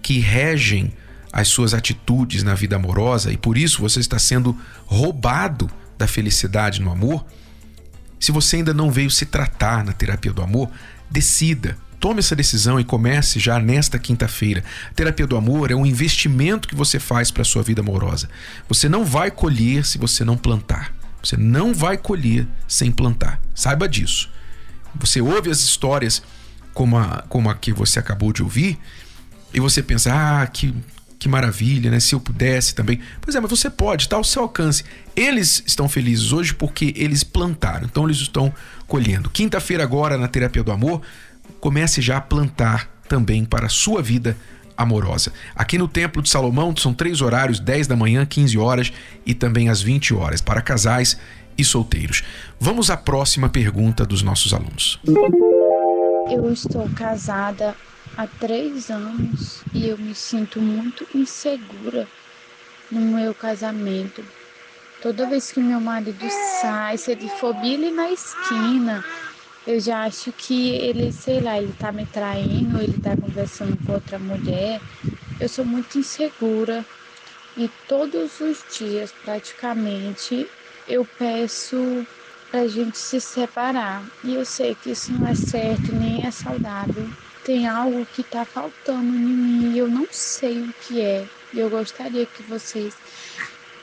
que 0.00 0.20
regem 0.20 0.92
as 1.30 1.48
suas 1.48 1.74
atitudes 1.74 2.42
na 2.42 2.54
vida 2.54 2.76
amorosa 2.76 3.30
e 3.30 3.36
por 3.36 3.58
isso 3.58 3.82
você 3.82 4.00
está 4.00 4.18
sendo 4.18 4.56
roubado 4.86 5.68
da 5.98 6.06
felicidade 6.06 6.80
no 6.80 6.90
amor. 6.90 7.26
Se 8.18 8.32
você 8.32 8.56
ainda 8.56 8.72
não 8.72 8.90
veio 8.90 9.10
se 9.10 9.26
tratar 9.26 9.84
na 9.84 9.92
terapia 9.92 10.32
do 10.32 10.40
amor, 10.40 10.70
decida 11.10 11.76
Tome 12.00 12.20
essa 12.20 12.36
decisão 12.36 12.78
e 12.78 12.84
comece 12.84 13.40
já 13.40 13.58
nesta 13.58 13.98
quinta-feira. 13.98 14.62
Terapia 14.94 15.26
do 15.26 15.36
amor 15.36 15.70
é 15.70 15.74
um 15.74 15.84
investimento 15.84 16.68
que 16.68 16.74
você 16.74 17.00
faz 17.00 17.30
para 17.30 17.42
a 17.42 17.44
sua 17.44 17.62
vida 17.62 17.80
amorosa. 17.80 18.28
Você 18.68 18.88
não 18.88 19.04
vai 19.04 19.30
colher 19.30 19.84
se 19.84 19.98
você 19.98 20.24
não 20.24 20.36
plantar. 20.36 20.94
Você 21.22 21.36
não 21.36 21.74
vai 21.74 21.96
colher 21.96 22.46
sem 22.68 22.92
plantar. 22.92 23.40
Saiba 23.54 23.88
disso. 23.88 24.30
Você 24.94 25.20
ouve 25.20 25.50
as 25.50 25.60
histórias 25.60 26.22
como 26.72 26.96
a, 26.96 27.24
como 27.28 27.50
a 27.50 27.54
que 27.54 27.72
você 27.72 27.98
acabou 27.98 28.32
de 28.32 28.42
ouvir 28.42 28.78
e 29.52 29.58
você 29.58 29.82
pensa: 29.82 30.12
ah, 30.12 30.46
que, 30.46 30.72
que 31.18 31.28
maravilha, 31.28 31.90
né? 31.90 31.98
Se 31.98 32.14
eu 32.14 32.20
pudesse 32.20 32.74
também. 32.74 33.00
Pois 33.20 33.34
é, 33.34 33.40
mas 33.40 33.50
você 33.50 33.68
pode, 33.68 34.04
está 34.04 34.16
ao 34.16 34.24
seu 34.24 34.42
alcance. 34.42 34.84
Eles 35.16 35.62
estão 35.66 35.88
felizes 35.88 36.32
hoje 36.32 36.54
porque 36.54 36.94
eles 36.96 37.24
plantaram, 37.24 37.86
então 37.86 38.04
eles 38.04 38.18
estão 38.18 38.54
colhendo. 38.86 39.28
Quinta-feira, 39.28 39.82
agora, 39.82 40.16
na 40.16 40.28
Terapia 40.28 40.62
do 40.62 40.70
Amor, 40.70 41.02
comece 41.60 42.00
já 42.00 42.18
a 42.18 42.20
plantar 42.20 42.88
também 43.08 43.44
para 43.44 43.66
a 43.66 43.70
sua 43.70 44.02
vida 44.02 44.36
amorosa. 44.76 45.32
Aqui 45.56 45.76
no 45.76 45.88
Templo 45.88 46.22
de 46.22 46.28
Salomão 46.28 46.74
são 46.76 46.94
três 46.94 47.20
horários: 47.20 47.58
10 47.58 47.86
da 47.88 47.96
manhã, 47.96 48.24
15 48.24 48.58
horas 48.58 48.92
e 49.26 49.34
também 49.34 49.68
às 49.68 49.82
20 49.82 50.14
horas, 50.14 50.40
para 50.40 50.62
casais 50.62 51.18
e 51.56 51.64
solteiros. 51.64 52.22
Vamos 52.60 52.90
à 52.90 52.96
próxima 52.96 53.48
pergunta 53.48 54.06
dos 54.06 54.22
nossos 54.22 54.54
alunos. 54.54 55.00
Eu 56.30 56.52
estou 56.52 56.88
casada 56.90 57.74
há 58.16 58.26
três 58.26 58.90
anos 58.90 59.62
e 59.74 59.88
eu 59.88 59.98
me 59.98 60.14
sinto 60.14 60.60
muito 60.60 61.06
insegura 61.14 62.06
no 62.90 63.00
meu 63.00 63.34
casamento. 63.34 64.24
Toda 65.02 65.28
vez 65.28 65.52
que 65.52 65.60
meu 65.60 65.80
marido 65.80 66.26
sai, 66.60 66.98
se 66.98 67.12
ele 67.12 67.30
ele 67.62 67.90
na 67.90 68.10
esquina, 68.10 69.04
eu 69.68 69.78
já 69.80 70.04
acho 70.04 70.32
que 70.32 70.70
ele, 70.76 71.12
sei 71.12 71.40
lá, 71.40 71.58
ele 71.60 71.74
tá 71.74 71.92
me 71.92 72.06
traindo, 72.06 72.80
ele 72.80 72.96
tá 72.98 73.16
conversando 73.16 73.78
com 73.84 73.92
outra 73.92 74.18
mulher. 74.18 74.82
Eu 75.38 75.48
sou 75.48 75.64
muito 75.64 75.98
insegura 75.98 76.86
e 77.56 77.68
todos 77.86 78.40
os 78.40 78.64
dias, 78.66 79.12
praticamente, 79.12 80.52
eu 80.86 81.06
peço 81.06 82.06
pra 82.50 82.66
gente 82.68 82.98
se 82.98 83.20
separar. 83.20 84.06
E 84.22 84.34
eu 84.34 84.44
sei 84.46 84.74
que 84.74 84.90
isso 84.92 85.12
não 85.12 85.26
é 85.26 85.34
certo, 85.34 85.92
nem 85.92 86.24
é 86.26 86.30
saudável. 86.30 87.12
Tem 87.44 87.66
algo 87.68 88.06
que 88.06 88.24
tá 88.24 88.46
faltando 88.46 89.14
em 89.14 89.36
mim 89.36 89.72
e 89.74 89.78
eu 89.78 89.88
não 89.88 90.08
sei 90.10 90.62
o 90.62 90.72
que 90.74 91.00
é. 91.02 91.30
E 91.52 91.58
eu 91.58 91.70
gostaria 91.70 92.26
que 92.26 92.42
vocês 92.42 93.02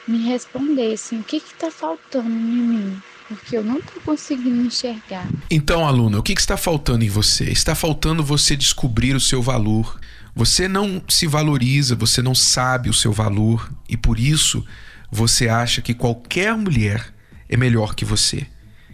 me 0.08 0.20
respondessem 0.24 1.20
o 1.20 1.24
que 1.26 1.40
que 1.42 1.54
tá 1.56 1.72
faltando 1.72 2.30
em 2.30 2.64
mim 2.64 3.04
porque 3.28 3.58
eu 3.58 3.64
não 3.64 3.80
estou 3.80 4.02
conseguindo 4.04 4.62
enxergar. 4.62 5.28
Então, 5.50 5.88
aluna, 5.88 6.20
o 6.20 6.24
que, 6.24 6.36
que 6.36 6.42
está 6.42 6.58
faltando 6.58 7.04
em 7.04 7.10
você? 7.10 7.46
Está 7.46 7.74
faltando 7.74 8.24
você 8.24 8.56
descobrir 8.56 9.16
o 9.16 9.20
seu 9.20 9.42
valor. 9.42 10.00
Você 10.36 10.68
não 10.68 11.02
se 11.08 11.26
valoriza, 11.28 11.96
você 11.96 12.22
não 12.22 12.36
sabe 12.36 12.90
o 12.90 12.94
seu 12.94 13.12
valor 13.12 13.72
e 13.88 13.96
por 13.96 14.20
isso 14.20 14.66
você 15.10 15.48
acha 15.48 15.82
que 15.82 15.94
qualquer 15.94 16.56
mulher 16.56 17.14
é 17.48 17.56
melhor 17.56 17.96
que 17.96 18.04
você. 18.04 18.46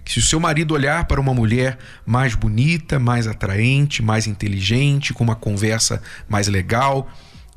Se 0.05 0.19
o 0.19 0.21
seu 0.21 0.39
marido 0.39 0.73
olhar 0.73 1.05
para 1.05 1.21
uma 1.21 1.33
mulher 1.33 1.77
mais 2.05 2.35
bonita, 2.35 2.99
mais 2.99 3.27
atraente, 3.27 4.03
mais 4.03 4.27
inteligente, 4.27 5.13
com 5.13 5.23
uma 5.23 5.35
conversa 5.35 6.01
mais 6.27 6.47
legal, 6.47 7.09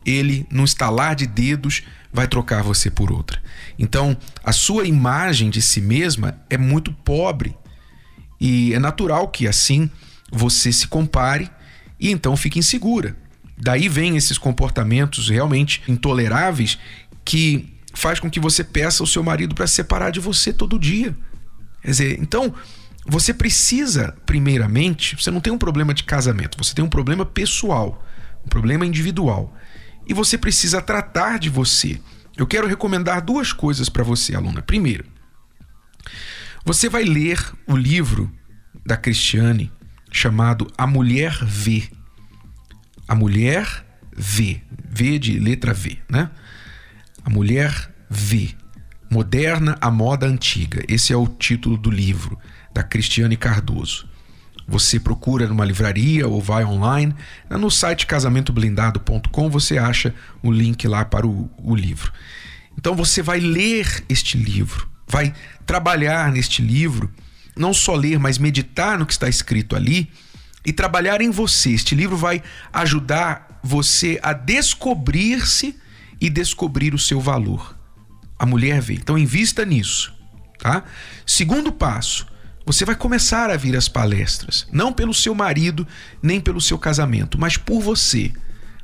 ele, 0.04 0.46
num 0.50 0.64
estalar 0.64 1.14
de 1.14 1.26
dedos, 1.26 1.82
vai 2.12 2.28
trocar 2.28 2.62
você 2.62 2.90
por 2.90 3.10
outra. 3.10 3.42
Então, 3.78 4.16
a 4.42 4.52
sua 4.52 4.86
imagem 4.86 5.50
de 5.50 5.60
si 5.60 5.80
mesma 5.80 6.38
é 6.48 6.56
muito 6.56 6.92
pobre. 6.92 7.56
E 8.40 8.74
é 8.74 8.78
natural 8.78 9.28
que 9.28 9.48
assim 9.48 9.90
você 10.30 10.72
se 10.72 10.86
compare 10.86 11.50
e 11.98 12.10
então 12.10 12.36
fique 12.36 12.58
insegura. 12.58 13.16
Daí 13.56 13.88
vem 13.88 14.16
esses 14.16 14.36
comportamentos 14.36 15.28
realmente 15.28 15.82
intoleráveis 15.88 16.78
que 17.24 17.72
faz 17.94 18.18
com 18.18 18.28
que 18.28 18.40
você 18.40 18.64
peça 18.64 19.02
ao 19.02 19.06
seu 19.06 19.22
marido 19.22 19.54
para 19.54 19.66
se 19.66 19.74
separar 19.74 20.10
de 20.10 20.20
você 20.20 20.52
todo 20.52 20.78
dia. 20.78 21.16
Quer 21.80 21.90
dizer, 21.90 22.18
então 22.20 22.54
você 23.06 23.32
precisa, 23.32 24.16
primeiramente, 24.26 25.16
você 25.16 25.30
não 25.30 25.40
tem 25.40 25.52
um 25.52 25.58
problema 25.58 25.94
de 25.94 26.04
casamento, 26.04 26.58
você 26.58 26.74
tem 26.74 26.84
um 26.84 26.88
problema 26.88 27.24
pessoal, 27.24 28.04
um 28.44 28.48
problema 28.48 28.84
individual. 28.84 29.54
E 30.06 30.14
você 30.14 30.36
precisa 30.36 30.80
tratar 30.82 31.38
de 31.38 31.48
você. 31.48 32.00
Eu 32.36 32.46
quero 32.46 32.66
recomendar 32.66 33.22
duas 33.22 33.52
coisas 33.52 33.88
para 33.88 34.02
você, 34.02 34.34
aluna. 34.34 34.60
Primeiro, 34.60 35.04
você 36.64 36.88
vai 36.88 37.04
ler 37.04 37.38
o 37.66 37.76
livro 37.76 38.30
da 38.84 38.96
Cristiane 38.96 39.72
chamado 40.10 40.70
A 40.76 40.86
Mulher 40.86 41.38
Vê. 41.44 41.88
A 43.06 43.14
Mulher 43.14 43.84
Vê. 44.16 44.62
V 44.86 45.18
de 45.18 45.38
letra 45.38 45.74
V, 45.74 45.98
né? 46.08 46.30
A 47.24 47.30
Mulher 47.30 47.92
Vê. 48.08 48.50
Moderna 49.10 49.76
a 49.80 49.90
Moda 49.90 50.26
Antiga. 50.26 50.84
Esse 50.88 51.12
é 51.12 51.16
o 51.16 51.26
título 51.26 51.76
do 51.76 51.90
livro 51.90 52.38
da 52.72 52.82
Cristiane 52.82 53.36
Cardoso. 53.36 54.08
Você 54.66 54.98
procura 54.98 55.46
numa 55.46 55.64
livraria 55.64 56.26
ou 56.26 56.40
vai 56.40 56.64
online. 56.64 57.14
No 57.50 57.70
site 57.70 58.06
casamentoblindado.com 58.06 59.50
você 59.50 59.78
acha 59.78 60.14
o 60.42 60.50
link 60.50 60.88
lá 60.88 61.04
para 61.04 61.26
o, 61.26 61.50
o 61.58 61.74
livro. 61.74 62.12
Então 62.78 62.94
você 62.94 63.22
vai 63.22 63.40
ler 63.40 64.04
este 64.08 64.36
livro, 64.36 64.88
vai 65.06 65.34
trabalhar 65.66 66.32
neste 66.32 66.60
livro, 66.62 67.12
não 67.56 67.72
só 67.72 67.94
ler, 67.94 68.18
mas 68.18 68.38
meditar 68.38 68.98
no 68.98 69.06
que 69.06 69.12
está 69.12 69.28
escrito 69.28 69.76
ali 69.76 70.10
e 70.64 70.72
trabalhar 70.72 71.20
em 71.20 71.30
você. 71.30 71.70
Este 71.70 71.94
livro 71.94 72.16
vai 72.16 72.42
ajudar 72.72 73.60
você 73.62 74.18
a 74.22 74.32
descobrir-se 74.32 75.78
e 76.20 76.28
descobrir 76.30 76.94
o 76.94 76.98
seu 76.98 77.20
valor. 77.20 77.76
A 78.38 78.46
mulher 78.46 78.80
vê. 78.80 78.94
Então 78.94 79.16
invista 79.16 79.64
nisso, 79.64 80.12
tá? 80.58 80.84
Segundo 81.26 81.70
passo, 81.70 82.26
você 82.66 82.84
vai 82.84 82.96
começar 82.96 83.50
a 83.50 83.56
vir 83.56 83.76
às 83.76 83.88
palestras, 83.88 84.66
não 84.72 84.92
pelo 84.92 85.12
seu 85.12 85.34
marido, 85.34 85.86
nem 86.22 86.40
pelo 86.40 86.60
seu 86.60 86.78
casamento, 86.78 87.38
mas 87.38 87.56
por 87.56 87.80
você, 87.80 88.32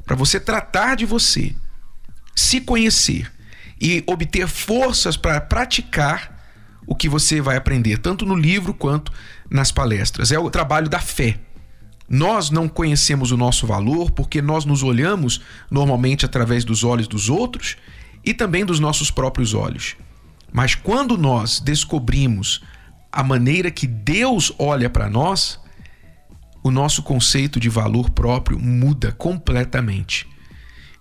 para 0.05 0.15
você 0.15 0.39
tratar 0.39 0.97
de 0.97 1.07
você, 1.07 1.55
se 2.35 2.61
conhecer 2.61 3.31
e 3.81 4.05
obter 4.07 4.47
forças 4.47 5.17
para 5.17 5.41
praticar 5.41 6.39
o 6.87 6.95
que 6.95 7.09
você 7.09 7.41
vai 7.41 7.57
aprender, 7.57 7.99
tanto 7.99 8.27
no 8.27 8.35
livro 8.35 8.75
quanto 8.75 9.13
nas 9.49 9.73
palestras. 9.73 10.33
É 10.33 10.39
o 10.39 10.51
trabalho 10.51 10.89
da 10.89 10.99
fé. 10.99 11.39
Nós 12.09 12.51
não 12.51 12.69
conhecemos 12.69 13.31
o 13.31 13.37
nosso 13.37 13.67
valor 13.67 14.11
porque 14.11 14.43
nós 14.43 14.65
nos 14.65 14.83
olhamos 14.83 15.41
normalmente 15.71 16.27
através 16.27 16.65
dos 16.65 16.83
olhos 16.83 17.07
dos 17.07 17.31
outros 17.31 17.77
e 18.25 18.35
também 18.35 18.65
dos 18.65 18.81
nossos 18.81 19.11
próprios 19.11 19.55
olhos. 19.55 19.97
Mas 20.53 20.75
quando 20.75 21.17
nós 21.17 21.61
descobrimos 21.61 22.61
a 23.13 23.23
maneira 23.23 23.71
que 23.71 23.87
Deus 23.87 24.53
olha 24.59 24.89
para 24.89 25.09
nós, 25.09 25.59
o 26.63 26.71
nosso 26.71 27.03
conceito 27.03 27.59
de 27.59 27.69
valor 27.69 28.11
próprio 28.11 28.59
muda 28.59 29.13
completamente. 29.13 30.27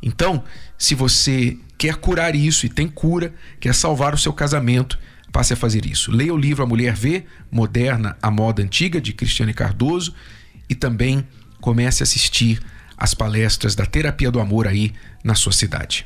Então, 0.02 0.44
se 0.78 0.96
você 0.96 1.58
quer 1.78 1.96
curar 1.96 2.36
isso 2.36 2.66
e 2.66 2.70
tem 2.70 2.88
cura, 2.88 3.34
quer 3.60 3.76
salvar 3.76 4.14
o 4.14 4.18
seu 4.18 4.34
casamento, 4.34 4.98
passe 5.32 5.54
a 5.54 5.58
fazer 5.58 5.86
isso. 5.86 6.12
Leia 6.12 6.34
o 6.34 6.38
livro 6.38 6.64
A 6.64 6.68
Mulher 6.68 6.94
Vê, 6.94 7.26
Moderna, 7.52 8.18
a 8.22 8.32
Moda 8.32 8.64
Antiga, 8.64 9.00
de 9.02 9.14
Cristiane 9.14 9.54
Cardoso, 9.54 10.14
e 10.70 10.76
também 10.76 11.28
comece 11.62 12.02
a 12.02 12.06
assistir 12.06 12.62
às 12.98 13.14
palestras 13.14 13.76
da 13.76 13.86
Terapia 13.86 14.32
do 14.32 14.40
Amor 14.40 14.68
aí 14.68 14.94
na 15.24 15.36
sua 15.36 15.52
cidade. 15.52 16.06